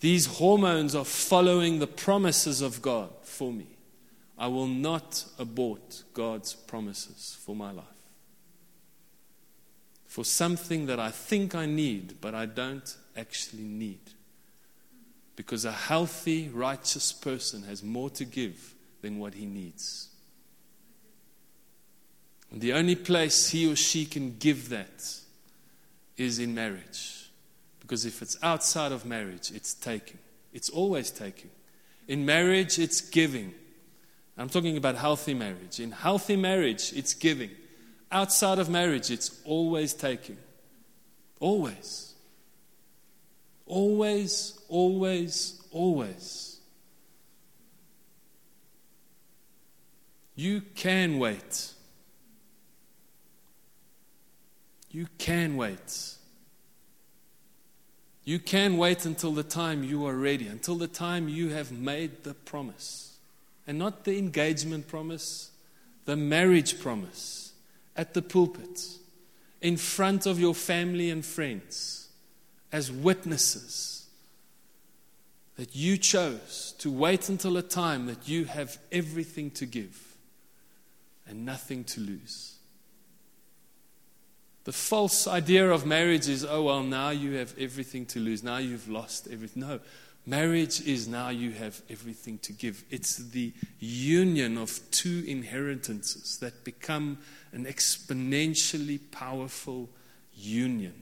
[0.00, 3.66] These hormones are following the promises of God for me.
[4.38, 7.84] I will not abort God's promises for my life.
[10.10, 14.00] For something that I think I need, but I don't actually need.
[15.36, 20.08] Because a healthy, righteous person has more to give than what he needs.
[22.50, 25.14] And the only place he or she can give that
[26.16, 27.30] is in marriage.
[27.78, 30.18] Because if it's outside of marriage, it's taking.
[30.52, 31.50] It's always taking.
[32.08, 33.54] In marriage, it's giving.
[34.36, 35.78] I'm talking about healthy marriage.
[35.78, 37.50] In healthy marriage, it's giving.
[38.12, 40.36] Outside of marriage, it's always taking.
[41.38, 42.14] Always.
[43.66, 46.58] Always, always, always.
[50.34, 51.72] You can wait.
[54.90, 56.16] You can wait.
[58.24, 62.24] You can wait until the time you are ready, until the time you have made
[62.24, 63.18] the promise
[63.66, 65.50] and not the engagement promise,
[66.06, 67.49] the marriage promise
[67.96, 68.98] at the pulpit,
[69.60, 72.08] in front of your family and friends,
[72.72, 74.06] as witnesses
[75.56, 80.16] that you chose to wait until a time that you have everything to give
[81.26, 82.54] and nothing to lose.
[84.64, 88.42] The false idea of marriage is, oh, well, now you have everything to lose.
[88.42, 89.62] Now you've lost everything.
[89.62, 89.80] No,
[90.26, 92.84] Marriage is now you have everything to give.
[92.90, 97.18] It's the union of two inheritances that become
[97.52, 99.88] an exponentially powerful
[100.34, 100.94] union.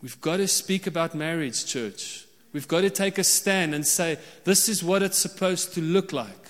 [0.00, 2.26] We've got to speak about marriage, church.
[2.52, 6.12] We've got to take a stand and say, this is what it's supposed to look
[6.12, 6.48] like.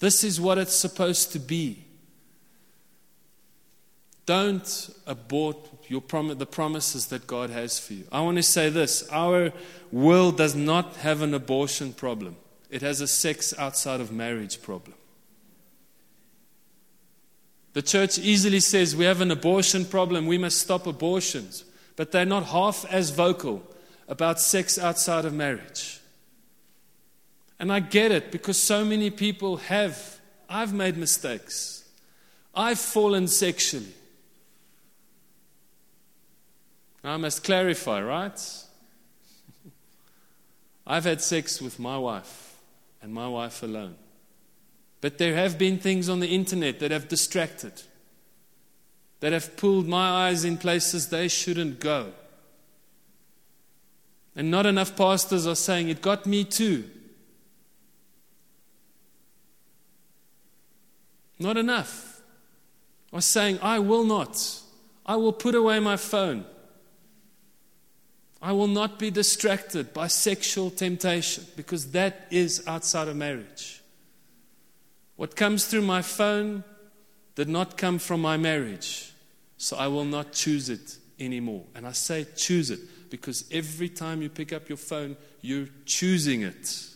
[0.00, 1.84] This is what it's supposed to be.
[4.26, 5.56] Don't abort
[5.88, 8.04] your prom- the promises that God has for you.
[8.12, 9.52] I want to say this our
[9.90, 12.36] world does not have an abortion problem,
[12.68, 14.97] it has a sex outside of marriage problem.
[17.78, 21.62] The church easily says we have an abortion problem, we must stop abortions,
[21.94, 23.62] but they're not half as vocal
[24.08, 26.00] about sex outside of marriage.
[27.60, 30.18] And I get it because so many people have.
[30.48, 31.84] I've made mistakes.
[32.52, 33.94] I've fallen sexually.
[37.04, 38.40] I must clarify, right?
[40.84, 42.56] I've had sex with my wife
[43.00, 43.94] and my wife alone.
[45.00, 47.82] But there have been things on the internet that have distracted,
[49.20, 52.12] that have pulled my eyes in places they shouldn't go.
[54.34, 56.84] And not enough pastors are saying, It got me too.
[61.38, 62.20] Not enough.
[63.12, 64.60] Are saying, I will not.
[65.06, 66.44] I will put away my phone.
[68.40, 73.80] I will not be distracted by sexual temptation because that is outside of marriage.
[75.18, 76.62] What comes through my phone
[77.34, 79.12] did not come from my marriage,
[79.56, 81.64] so I will not choose it anymore.
[81.74, 86.42] And I say choose it because every time you pick up your phone, you're choosing
[86.42, 86.86] it.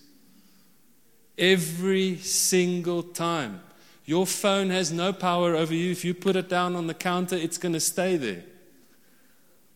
[1.37, 3.61] Every single time.
[4.05, 5.91] Your phone has no power over you.
[5.91, 8.45] If you put it down on the counter, it's going to stay there.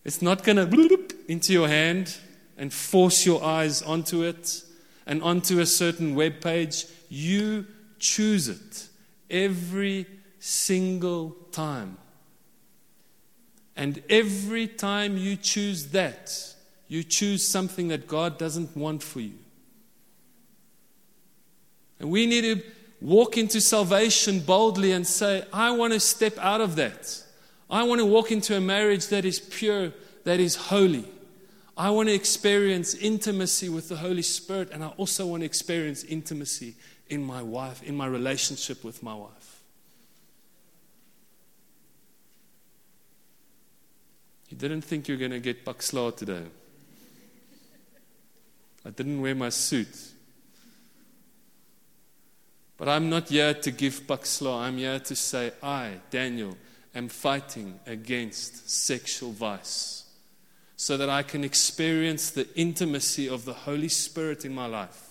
[0.04, 2.16] It's not going to into your hand
[2.56, 4.62] and force your eyes onto it
[5.04, 6.86] and onto a certain web page.
[7.08, 7.66] You
[7.98, 8.88] choose it
[9.30, 10.06] every
[10.38, 11.98] single time.
[13.76, 16.54] And every time you choose that,
[16.88, 19.34] you choose something that God doesn't want for you.
[21.98, 22.62] And we need to
[23.00, 27.22] walk into salvation boldly and say, I want to step out of that.
[27.68, 29.92] I want to walk into a marriage that is pure,
[30.24, 31.04] that is holy.
[31.76, 36.04] I want to experience intimacy with the Holy Spirit, and I also want to experience
[36.04, 36.76] intimacy
[37.08, 39.62] in my wife, in my relationship with my wife.
[44.48, 46.44] You didn't think you were going to get Paxla today.
[48.84, 50.12] I didn't wear my suit.
[52.76, 54.62] But I'm not here to give Paxla.
[54.62, 56.56] I'm here to say, I, Daniel,
[56.94, 60.04] am fighting against sexual vice
[60.76, 65.05] so that I can experience the intimacy of the Holy Spirit in my life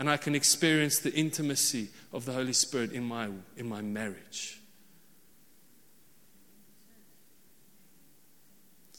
[0.00, 3.28] and I can experience the intimacy of the Holy Spirit in my,
[3.58, 4.58] in my marriage.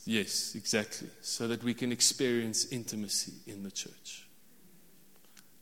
[0.06, 1.08] Yes, exactly.
[1.22, 4.28] So that we can experience intimacy in the church.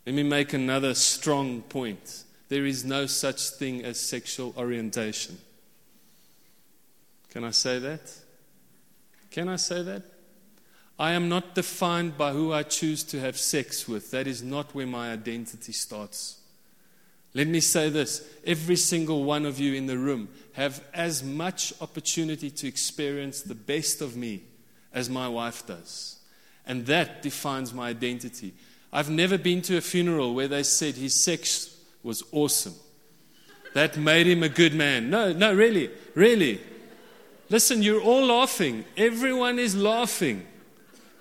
[0.05, 2.25] Let me make another strong point.
[2.49, 5.37] There is no such thing as sexual orientation.
[7.29, 8.11] Can I say that?
[9.31, 10.03] Can I say that?
[10.99, 14.11] I am not defined by who I choose to have sex with.
[14.11, 16.39] That is not where my identity starts.
[17.33, 21.73] Let me say this every single one of you in the room have as much
[21.79, 24.43] opportunity to experience the best of me
[24.93, 26.17] as my wife does.
[26.65, 28.53] And that defines my identity.
[28.91, 32.75] I've never been to a funeral where they said his sex was awesome.
[33.73, 35.09] That made him a good man.
[35.09, 36.59] No, no, really, really.
[37.49, 38.83] Listen, you're all laughing.
[38.97, 40.45] Everyone is laughing.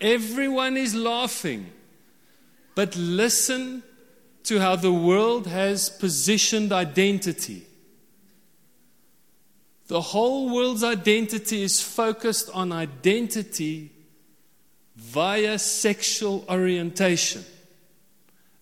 [0.01, 1.73] Everyone is laughing.
[2.75, 3.83] But listen
[4.45, 7.67] to how the world has positioned identity.
[9.89, 13.91] The whole world's identity is focused on identity
[14.95, 17.45] via sexual orientation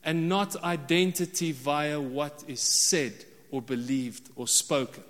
[0.03, 3.13] and not identity via what is said
[3.51, 5.03] or believed or spoken.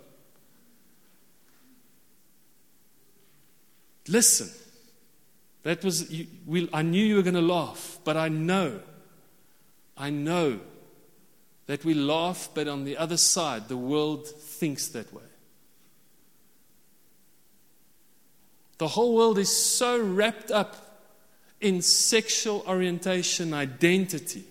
[4.09, 4.49] Listen.
[5.67, 8.79] That was, you, we, I knew you were going to laugh, but I know,
[9.97, 10.61] I know
[11.67, 15.25] that we laugh, but on the other side, the world thinks that way.
[18.79, 21.01] The whole world is so wrapped up
[21.61, 24.45] in sexual orientation identity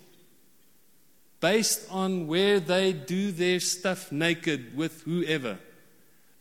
[1.40, 5.60] based on where they do their stuff naked with whoever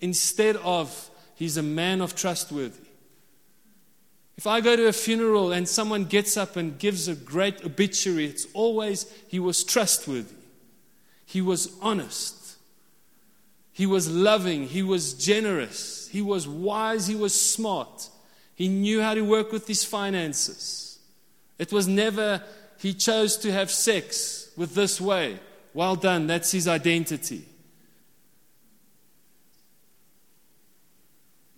[0.00, 2.83] instead of he's a man of trustworthy
[4.36, 8.26] if I go to a funeral and someone gets up and gives a great obituary,
[8.26, 10.34] it's always he was trustworthy,
[11.24, 12.56] he was honest,
[13.72, 18.08] he was loving, he was generous, he was wise, he was smart,
[18.54, 20.98] he knew how to work with his finances.
[21.58, 22.42] It was never
[22.78, 25.38] he chose to have sex with this way.
[25.72, 27.46] Well done, that's his identity.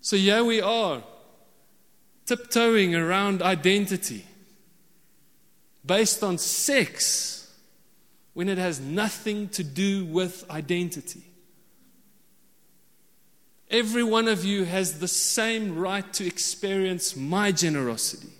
[0.02, 1.02] So here we are
[2.26, 4.26] tiptoeing around identity
[5.84, 7.54] based on sex
[8.34, 11.22] when it has nothing to do with identity.
[13.70, 18.32] Every one of you has the same right to experience my generosity,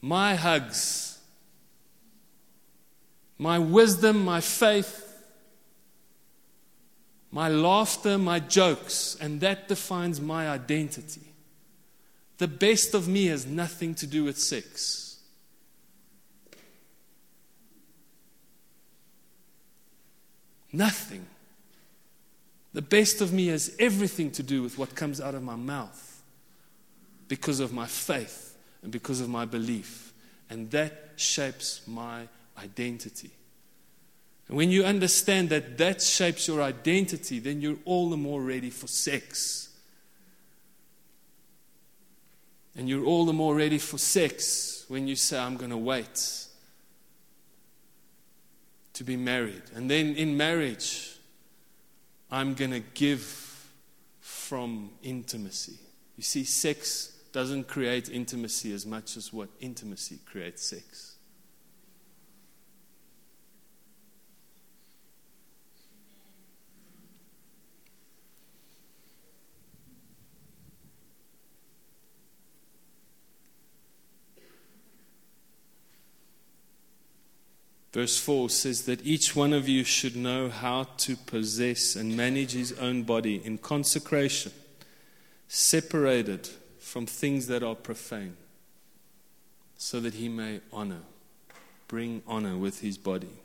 [0.00, 1.18] my hugs,
[3.36, 5.06] my wisdom, my faith,
[7.32, 11.29] my laughter, my jokes, and that defines my identity.
[12.40, 15.18] The best of me has nothing to do with sex.
[20.72, 21.26] Nothing.
[22.72, 26.22] The best of me has everything to do with what comes out of my mouth
[27.28, 30.14] because of my faith and because of my belief.
[30.48, 32.26] And that shapes my
[32.56, 33.32] identity.
[34.48, 38.70] And when you understand that that shapes your identity, then you're all the more ready
[38.70, 39.69] for sex.
[42.80, 46.46] And you're all the more ready for sex when you say, I'm going to wait
[48.94, 49.60] to be married.
[49.74, 51.14] And then in marriage,
[52.30, 53.68] I'm going to give
[54.22, 55.78] from intimacy.
[56.16, 61.09] You see, sex doesn't create intimacy as much as what intimacy creates sex.
[77.92, 82.52] Verse 4 says that each one of you should know how to possess and manage
[82.52, 84.52] his own body in consecration,
[85.48, 88.36] separated from things that are profane,
[89.76, 91.02] so that he may honor,
[91.88, 93.40] bring honor with his body.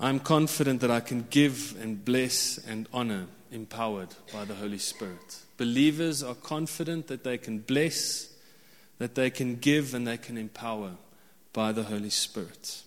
[0.00, 5.40] I'm confident that I can give and bless and honor empowered by the Holy Spirit.
[5.56, 8.28] Believers are confident that they can bless
[8.98, 10.92] that they can give and they can empower
[11.52, 12.82] by the Holy Spirit.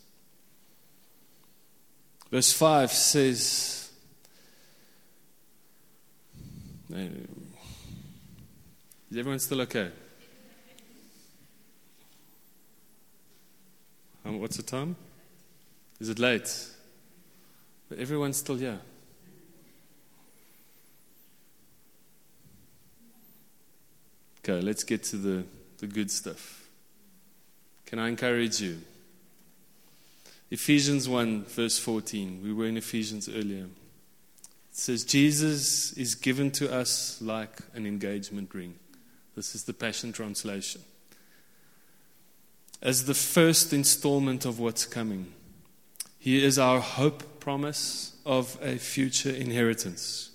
[2.32, 3.92] Verse 5 says,
[6.92, 9.92] Is everyone still okay?
[14.26, 14.96] Um, what's the time?
[16.00, 16.68] Is it late?
[17.90, 18.80] But everyone's still here.
[24.44, 25.44] Okay, let's get to the
[25.80, 26.68] the good stuff.
[27.86, 28.80] Can I encourage you?
[30.52, 32.42] Ephesians 1, verse 14.
[32.44, 33.66] We were in Ephesians earlier.
[33.66, 38.76] It says, Jesus is given to us like an engagement ring.
[39.36, 40.82] This is the Passion Translation.
[42.82, 45.34] As the first installment of what's coming,
[46.18, 50.32] He is our hope promise of a future inheritance,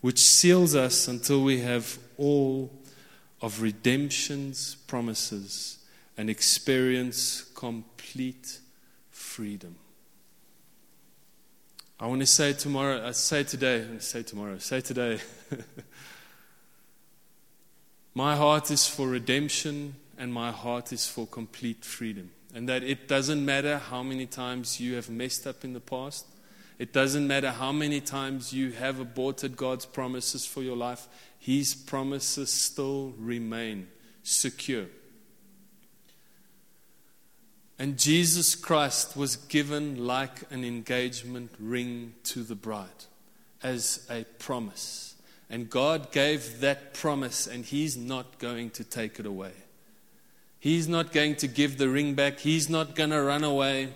[0.00, 2.70] which seals us until we have all
[3.42, 5.78] of redemption's promises
[6.16, 8.60] and experience complete
[9.10, 9.74] freedom.
[11.98, 15.20] I want to say tomorrow, I uh, say today, I say tomorrow, say today.
[18.14, 22.30] my heart is for redemption and my heart is for complete freedom.
[22.54, 26.26] And that it doesn't matter how many times you have messed up in the past,
[26.82, 31.06] it doesn't matter how many times you have aborted God's promises for your life,
[31.38, 33.86] His promises still remain
[34.24, 34.86] secure.
[37.78, 43.04] And Jesus Christ was given like an engagement ring to the bride
[43.62, 45.14] as a promise.
[45.48, 49.52] And God gave that promise, and He's not going to take it away.
[50.58, 53.90] He's not going to give the ring back, He's not going to run away.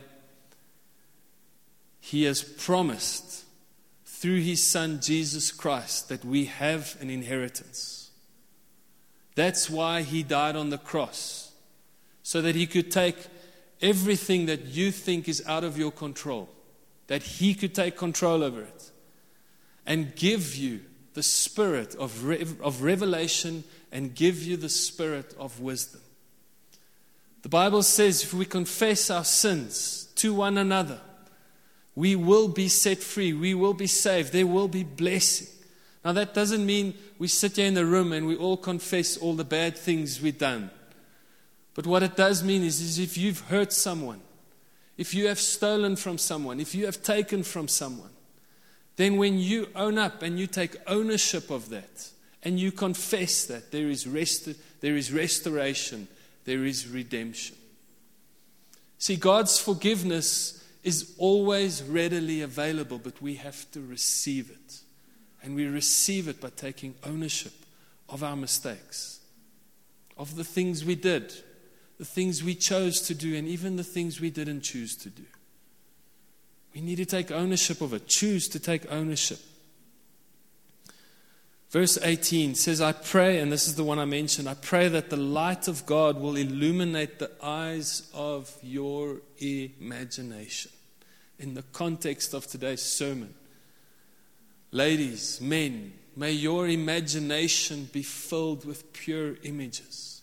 [2.06, 3.44] He has promised
[4.04, 8.12] through His Son Jesus Christ that we have an inheritance.
[9.34, 11.50] That's why He died on the cross,
[12.22, 13.16] so that He could take
[13.82, 16.48] everything that you think is out of your control,
[17.08, 18.92] that He could take control over it
[19.84, 20.82] and give you
[21.14, 22.24] the spirit of,
[22.62, 26.02] of revelation and give you the spirit of wisdom.
[27.42, 31.00] The Bible says if we confess our sins to one another,
[31.96, 35.48] we will be set free, we will be saved, there will be blessing.
[36.04, 39.34] Now, that doesn't mean we sit here in the room and we all confess all
[39.34, 40.70] the bad things we've done.
[41.74, 44.20] But what it does mean is, is if you've hurt someone,
[44.96, 48.10] if you have stolen from someone, if you have taken from someone,
[48.96, 52.10] then when you own up and you take ownership of that
[52.42, 54.48] and you confess that, there is, rest,
[54.80, 56.08] there is restoration,
[56.44, 57.56] there is redemption.
[58.98, 64.80] See, God's forgiveness is always readily available, but we have to receive it.
[65.42, 67.52] And we receive it by taking ownership
[68.08, 69.18] of our mistakes,
[70.16, 71.34] of the things we did,
[71.98, 75.24] the things we chose to do, and even the things we didn't choose to do.
[76.72, 79.40] We need to take ownership of it, choose to take ownership.
[81.70, 85.10] Verse 18 says, I pray, and this is the one I mentioned, I pray that
[85.10, 90.70] the light of God will illuminate the eyes of your imagination.
[91.38, 93.34] In the context of today's sermon,
[94.70, 100.22] ladies, men, may your imagination be filled with pure images.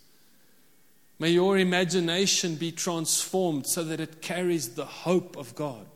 [1.20, 5.86] May your imagination be transformed so that it carries the hope of God,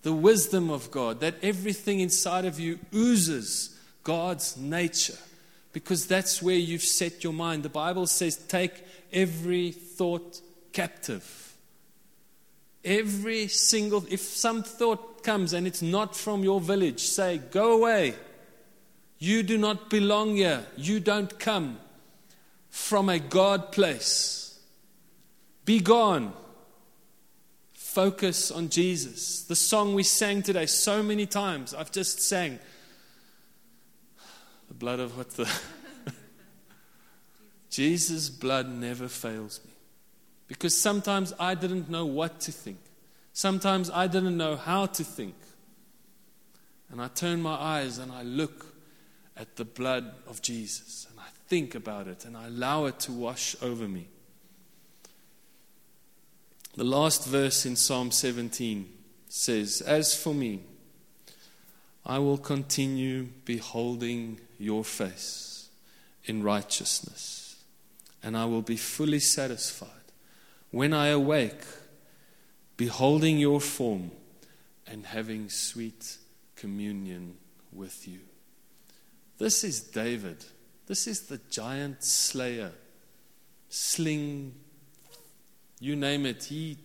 [0.00, 5.18] the wisdom of God, that everything inside of you oozes God's nature,
[5.74, 7.62] because that's where you've set your mind.
[7.62, 10.40] The Bible says, take every thought
[10.72, 11.51] captive.
[12.84, 18.14] Every single, if some thought comes and it's not from your village, say, go away.
[19.18, 20.66] You do not belong here.
[20.76, 21.78] You don't come
[22.70, 24.58] from a God place.
[25.64, 26.32] Be gone.
[27.72, 29.44] Focus on Jesus.
[29.44, 32.58] The song we sang today so many times, I've just sang.
[34.68, 35.48] The blood of what the.
[37.70, 39.71] Jesus' blood never fails me.
[40.48, 42.78] Because sometimes I didn't know what to think.
[43.32, 45.34] Sometimes I didn't know how to think.
[46.90, 48.66] And I turn my eyes and I look
[49.36, 53.12] at the blood of Jesus and I think about it and I allow it to
[53.12, 54.08] wash over me.
[56.74, 58.88] The last verse in Psalm 17
[59.28, 60.60] says, As for me,
[62.04, 65.68] I will continue beholding your face
[66.24, 67.56] in righteousness,
[68.22, 70.01] and I will be fully satisfied
[70.72, 71.62] when I awake,
[72.76, 74.10] beholding your form
[74.86, 76.16] and having sweet
[76.56, 77.36] communion
[77.72, 78.20] with you.
[79.38, 80.44] This is David
[80.86, 82.72] this is the giant slayer.
[83.68, 84.54] Sling,
[85.80, 86.44] you name it.
[86.44, 86.76] He,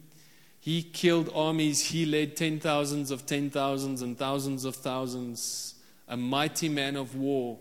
[0.59, 5.75] he killed armies, he led ten thousands of ten thousands and thousands of thousands.
[6.07, 7.59] A mighty man of war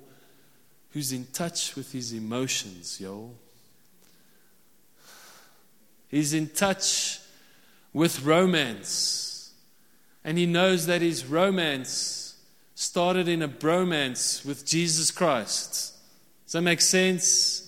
[0.91, 3.35] who's in touch with his emotions, yo.
[6.09, 7.21] He's in touch
[7.93, 9.53] with romance.
[10.25, 12.41] And he knows that his romance
[12.75, 15.95] started in a bromance with Jesus Christ.
[16.45, 17.67] Does that make sense?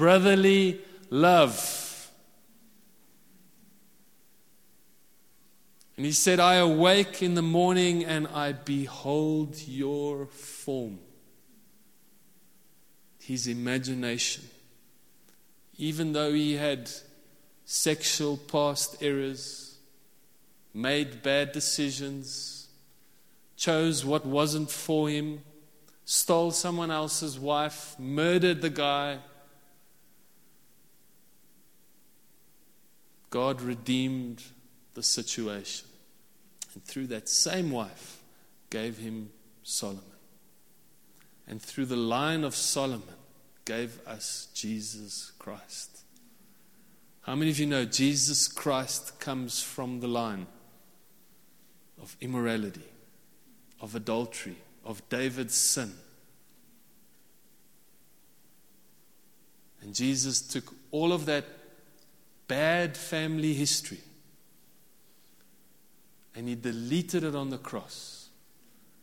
[0.00, 0.80] brotherly
[1.10, 2.10] love.
[5.98, 10.98] And he said, I awake in the morning and I behold your form.
[13.18, 14.44] His imagination.
[15.76, 16.90] Even though he had
[17.70, 19.76] sexual past errors,
[20.74, 22.66] made bad decisions,
[23.56, 25.40] chose what wasn't for him,
[26.04, 29.18] stole someone else's wife, murdered the guy.
[33.30, 34.42] God redeemed
[34.94, 35.86] the situation.
[36.74, 38.20] And through that same wife,
[38.68, 39.30] gave him
[39.62, 40.02] Solomon.
[41.46, 43.14] And through the line of Solomon,
[43.64, 45.99] gave us Jesus Christ.
[47.22, 50.46] How many of you know Jesus Christ comes from the line
[52.00, 52.88] of immorality,
[53.80, 55.92] of adultery, of David's sin?
[59.82, 61.44] And Jesus took all of that
[62.48, 64.00] bad family history
[66.34, 68.28] and he deleted it on the cross.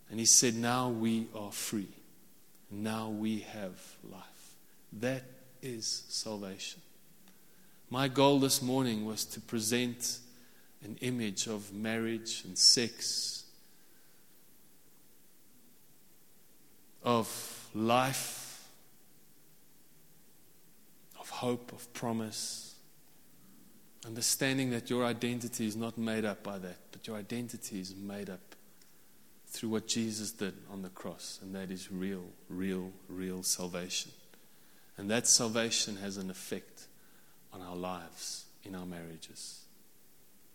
[0.10, 1.90] And he said, Now we are free.
[2.72, 4.56] Now we have life.
[4.94, 5.24] That
[5.62, 6.82] is salvation.
[7.90, 10.20] My goal this morning was to present
[10.84, 13.46] an image of marriage and sex,
[17.02, 18.68] of life,
[21.18, 22.76] of hope, of promise.
[24.06, 28.30] Understanding that your identity is not made up by that, but your identity is made
[28.30, 28.56] up
[29.48, 34.12] through what Jesus did on the cross, and that is real, real, real salvation.
[34.98, 36.88] And that salvation has an effect
[37.58, 39.62] on our lives, in our marriages,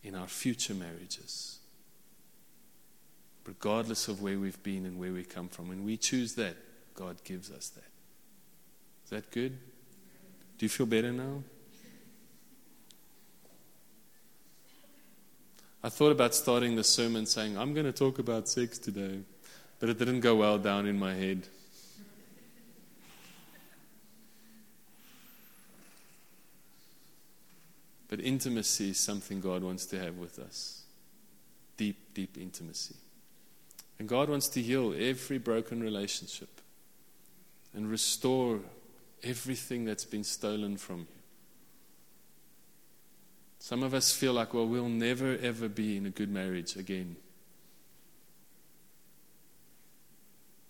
[0.03, 1.59] in our future marriages.
[3.45, 5.69] Regardless of where we've been and where we come from.
[5.69, 6.55] When we choose that,
[6.95, 7.91] God gives us that.
[9.05, 9.59] Is that good?
[10.59, 11.43] Do you feel better now?
[15.83, 19.19] I thought about starting the sermon saying, I'm going to talk about sex today,
[19.81, 21.49] but it didn't go well down in my head.
[28.13, 30.83] But intimacy is something God wants to have with us
[31.79, 32.97] deep, deep intimacy.
[33.99, 36.61] And God wants to heal every broken relationship
[37.73, 38.61] and restore
[39.23, 41.23] everything that's been stolen from you.
[43.61, 47.17] Some of us feel like, well, we'll never ever be in a good marriage again.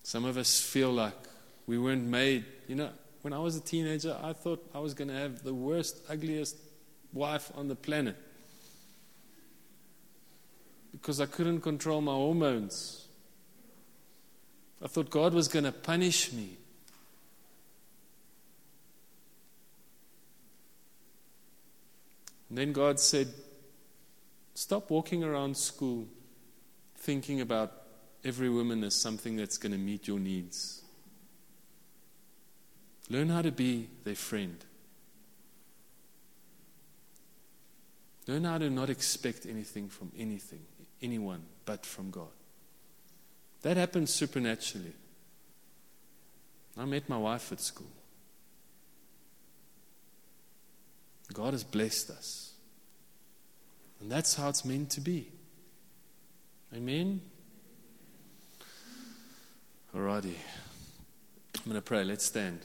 [0.04, 1.18] Some of us feel like
[1.66, 2.44] we weren't made.
[2.68, 2.90] You know,
[3.22, 6.56] when I was a teenager, I thought I was going to have the worst, ugliest
[7.12, 8.16] wife on the planet
[10.92, 13.08] because I couldn't control my hormones.
[14.82, 16.56] I thought God was going to punish me.
[22.48, 23.28] And then God said,
[24.54, 26.06] Stop walking around school
[26.98, 27.72] thinking about
[28.22, 30.82] every woman as something that's going to meet your needs.
[33.08, 34.62] Learn how to be their friend.
[38.26, 40.60] Learn how to not expect anything from anything,
[41.00, 42.28] anyone, but from God.
[43.62, 44.92] That happens supernaturally.
[46.76, 47.90] I met my wife at school.
[51.32, 52.52] God has blessed us.
[54.00, 55.28] And that's how it's meant to be.
[56.74, 57.20] Amen?
[59.94, 60.34] Alrighty.
[61.54, 62.02] I'm going to pray.
[62.02, 62.60] Let's stand.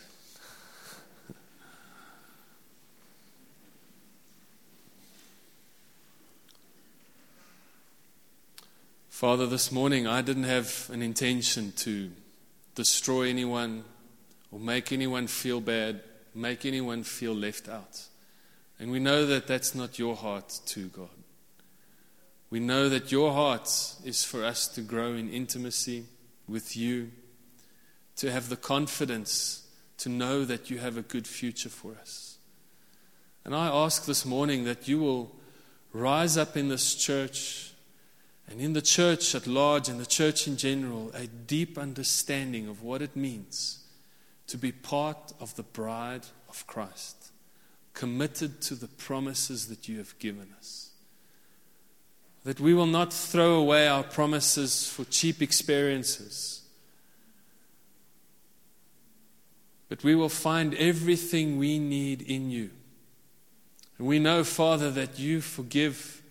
[9.17, 12.11] Father, this morning I didn't have an intention to
[12.75, 13.83] destroy anyone
[14.51, 16.01] or make anyone feel bad,
[16.35, 17.99] make anyone feel left out.
[18.79, 21.09] And we know that that's not your heart, too, God.
[22.51, 23.67] We know that your heart
[24.05, 26.05] is for us to grow in intimacy
[26.47, 27.09] with you,
[28.17, 32.37] to have the confidence to know that you have a good future for us.
[33.43, 35.35] And I ask this morning that you will
[35.91, 37.66] rise up in this church
[38.49, 42.81] and in the church at large and the church in general, a deep understanding of
[42.81, 43.83] what it means
[44.47, 47.31] to be part of the bride of Christ,
[47.93, 50.91] committed to the promises that you have given us.
[52.45, 56.61] That we will not throw away our promises for cheap experiences,
[59.89, 62.69] but we will find everything we need in you.
[63.97, 66.21] And we know, Father, that you forgive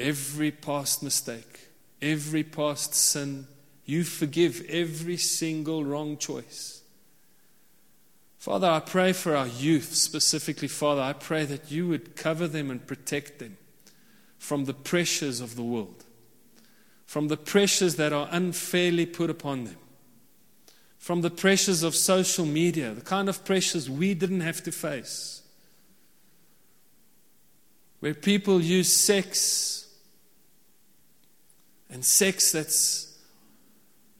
[0.00, 1.68] every past mistake,
[2.02, 3.46] every past sin.
[3.84, 6.82] You forgive every single wrong choice.
[8.38, 11.02] Father, I pray for our youth specifically, Father.
[11.02, 13.58] I pray that you would cover them and protect them
[14.38, 16.04] from the pressures of the world,
[17.04, 19.76] from the pressures that are unfairly put upon them,
[20.98, 25.42] from the pressures of social media, the kind of pressures we didn't have to face,
[27.98, 29.79] where people use sex
[31.90, 33.18] and sex that's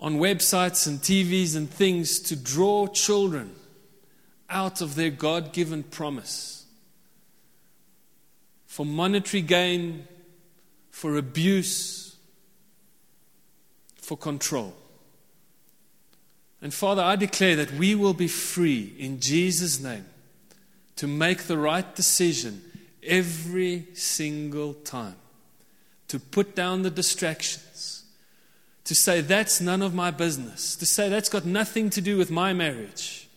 [0.00, 3.54] on websites and TVs and things to draw children
[4.48, 6.60] out of their God given promise
[8.66, 10.06] for monetary gain,
[10.90, 12.16] for abuse,
[13.96, 14.74] for control.
[16.62, 20.06] And Father, I declare that we will be free in Jesus' name
[20.96, 22.62] to make the right decision
[23.02, 25.16] every single time,
[26.10, 28.02] to put down the distractions,
[28.82, 32.32] to say that's none of my business, to say that's got nothing to do with
[32.32, 33.28] my marriage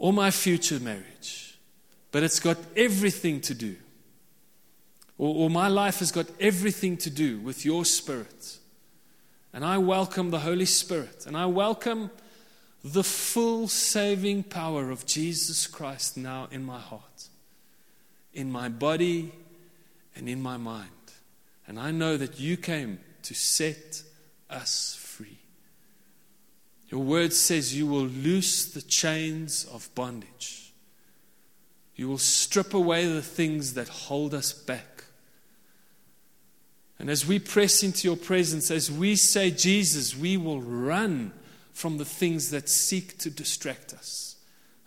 [0.00, 1.56] or my future marriage,
[2.10, 3.76] but it's got everything to do,
[5.18, 8.58] or, or my life has got everything to do with your Spirit.
[9.52, 12.10] And I welcome the Holy Spirit, and I welcome
[12.82, 17.28] the full saving power of Jesus Christ now in my heart,
[18.34, 19.30] in my body,
[20.16, 20.90] and in my mind.
[21.70, 24.02] And I know that you came to set
[24.50, 25.38] us free.
[26.88, 30.72] your word says you will loose the chains of bondage.
[31.94, 35.04] You will strip away the things that hold us back.
[36.98, 41.30] And as we press into your presence, as we say, Jesus, we will run
[41.72, 44.34] from the things that seek to distract us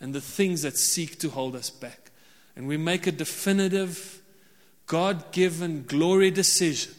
[0.02, 2.12] and the things that seek to hold us back.
[2.58, 4.22] And we make a definitive,
[4.94, 6.94] God given glory decision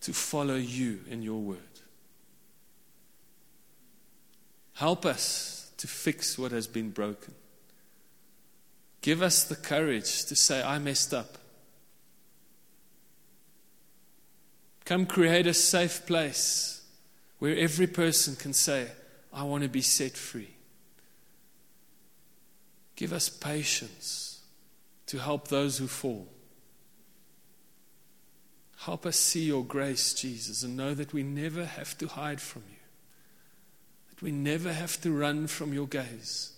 [0.00, 1.60] to follow you in your word.
[4.72, 7.34] Help us to fix what has been broken.
[9.00, 11.38] Give us the courage to say, I messed up.
[14.84, 16.82] Come create a safe place
[17.38, 18.88] where every person can say,
[19.32, 20.56] I want to be set free.
[22.96, 24.40] Give us patience
[25.06, 26.26] to help those who fall.
[28.86, 32.62] Help us see your grace, Jesus, and know that we never have to hide from
[32.70, 32.76] you
[34.16, 36.52] that we never have to run from your gaze.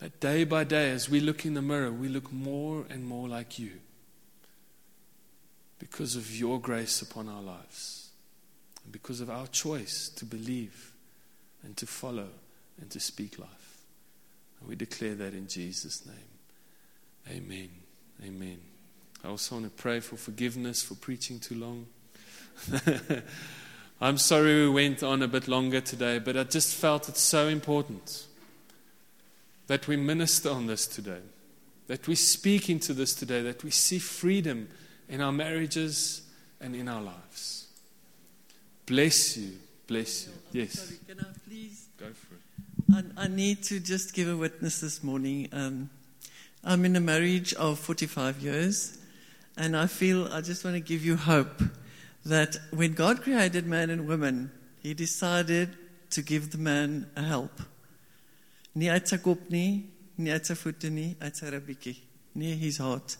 [0.00, 3.28] That day by day, as we look in the mirror, we look more and more
[3.28, 3.72] like you
[5.78, 8.10] because of your grace upon our lives
[8.82, 10.92] and because of our choice to believe
[11.62, 12.28] and to follow
[12.80, 13.84] and to speak life.
[14.60, 17.36] And we declare that in Jesus' name.
[17.36, 17.68] Amen.
[18.24, 18.71] Amen.
[19.24, 21.86] I also want to pray for forgiveness for preaching too long.
[24.00, 27.46] I'm sorry we went on a bit longer today, but I just felt it's so
[27.46, 28.26] important
[29.68, 31.20] that we minister on this today,
[31.86, 34.68] that we speak into this today, that we see freedom
[35.08, 36.22] in our marriages
[36.60, 37.68] and in our lives.
[38.86, 39.52] Bless you.
[39.86, 40.32] Bless you.
[40.62, 40.72] Yes.
[40.80, 41.88] Sorry, can I please?
[41.96, 43.04] Go for it.
[43.16, 45.48] I, I need to just give a witness this morning.
[45.52, 45.90] Um,
[46.64, 48.98] I'm in a marriage of 45 years,
[49.56, 51.62] and I feel I just want to give you hope
[52.24, 54.50] that when God created man and woman,
[54.80, 55.76] He decided
[56.10, 57.60] to give the man a help.
[62.34, 63.16] Nie his heart.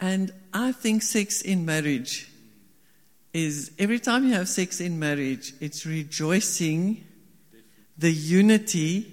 [0.00, 2.28] And I think sex in marriage
[3.32, 7.04] is every time you have sex in marriage, it's rejoicing
[7.96, 9.06] the unity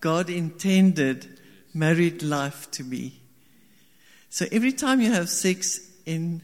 [0.00, 1.40] God intended
[1.74, 3.21] married life to be.
[4.32, 6.40] So every time you have sex in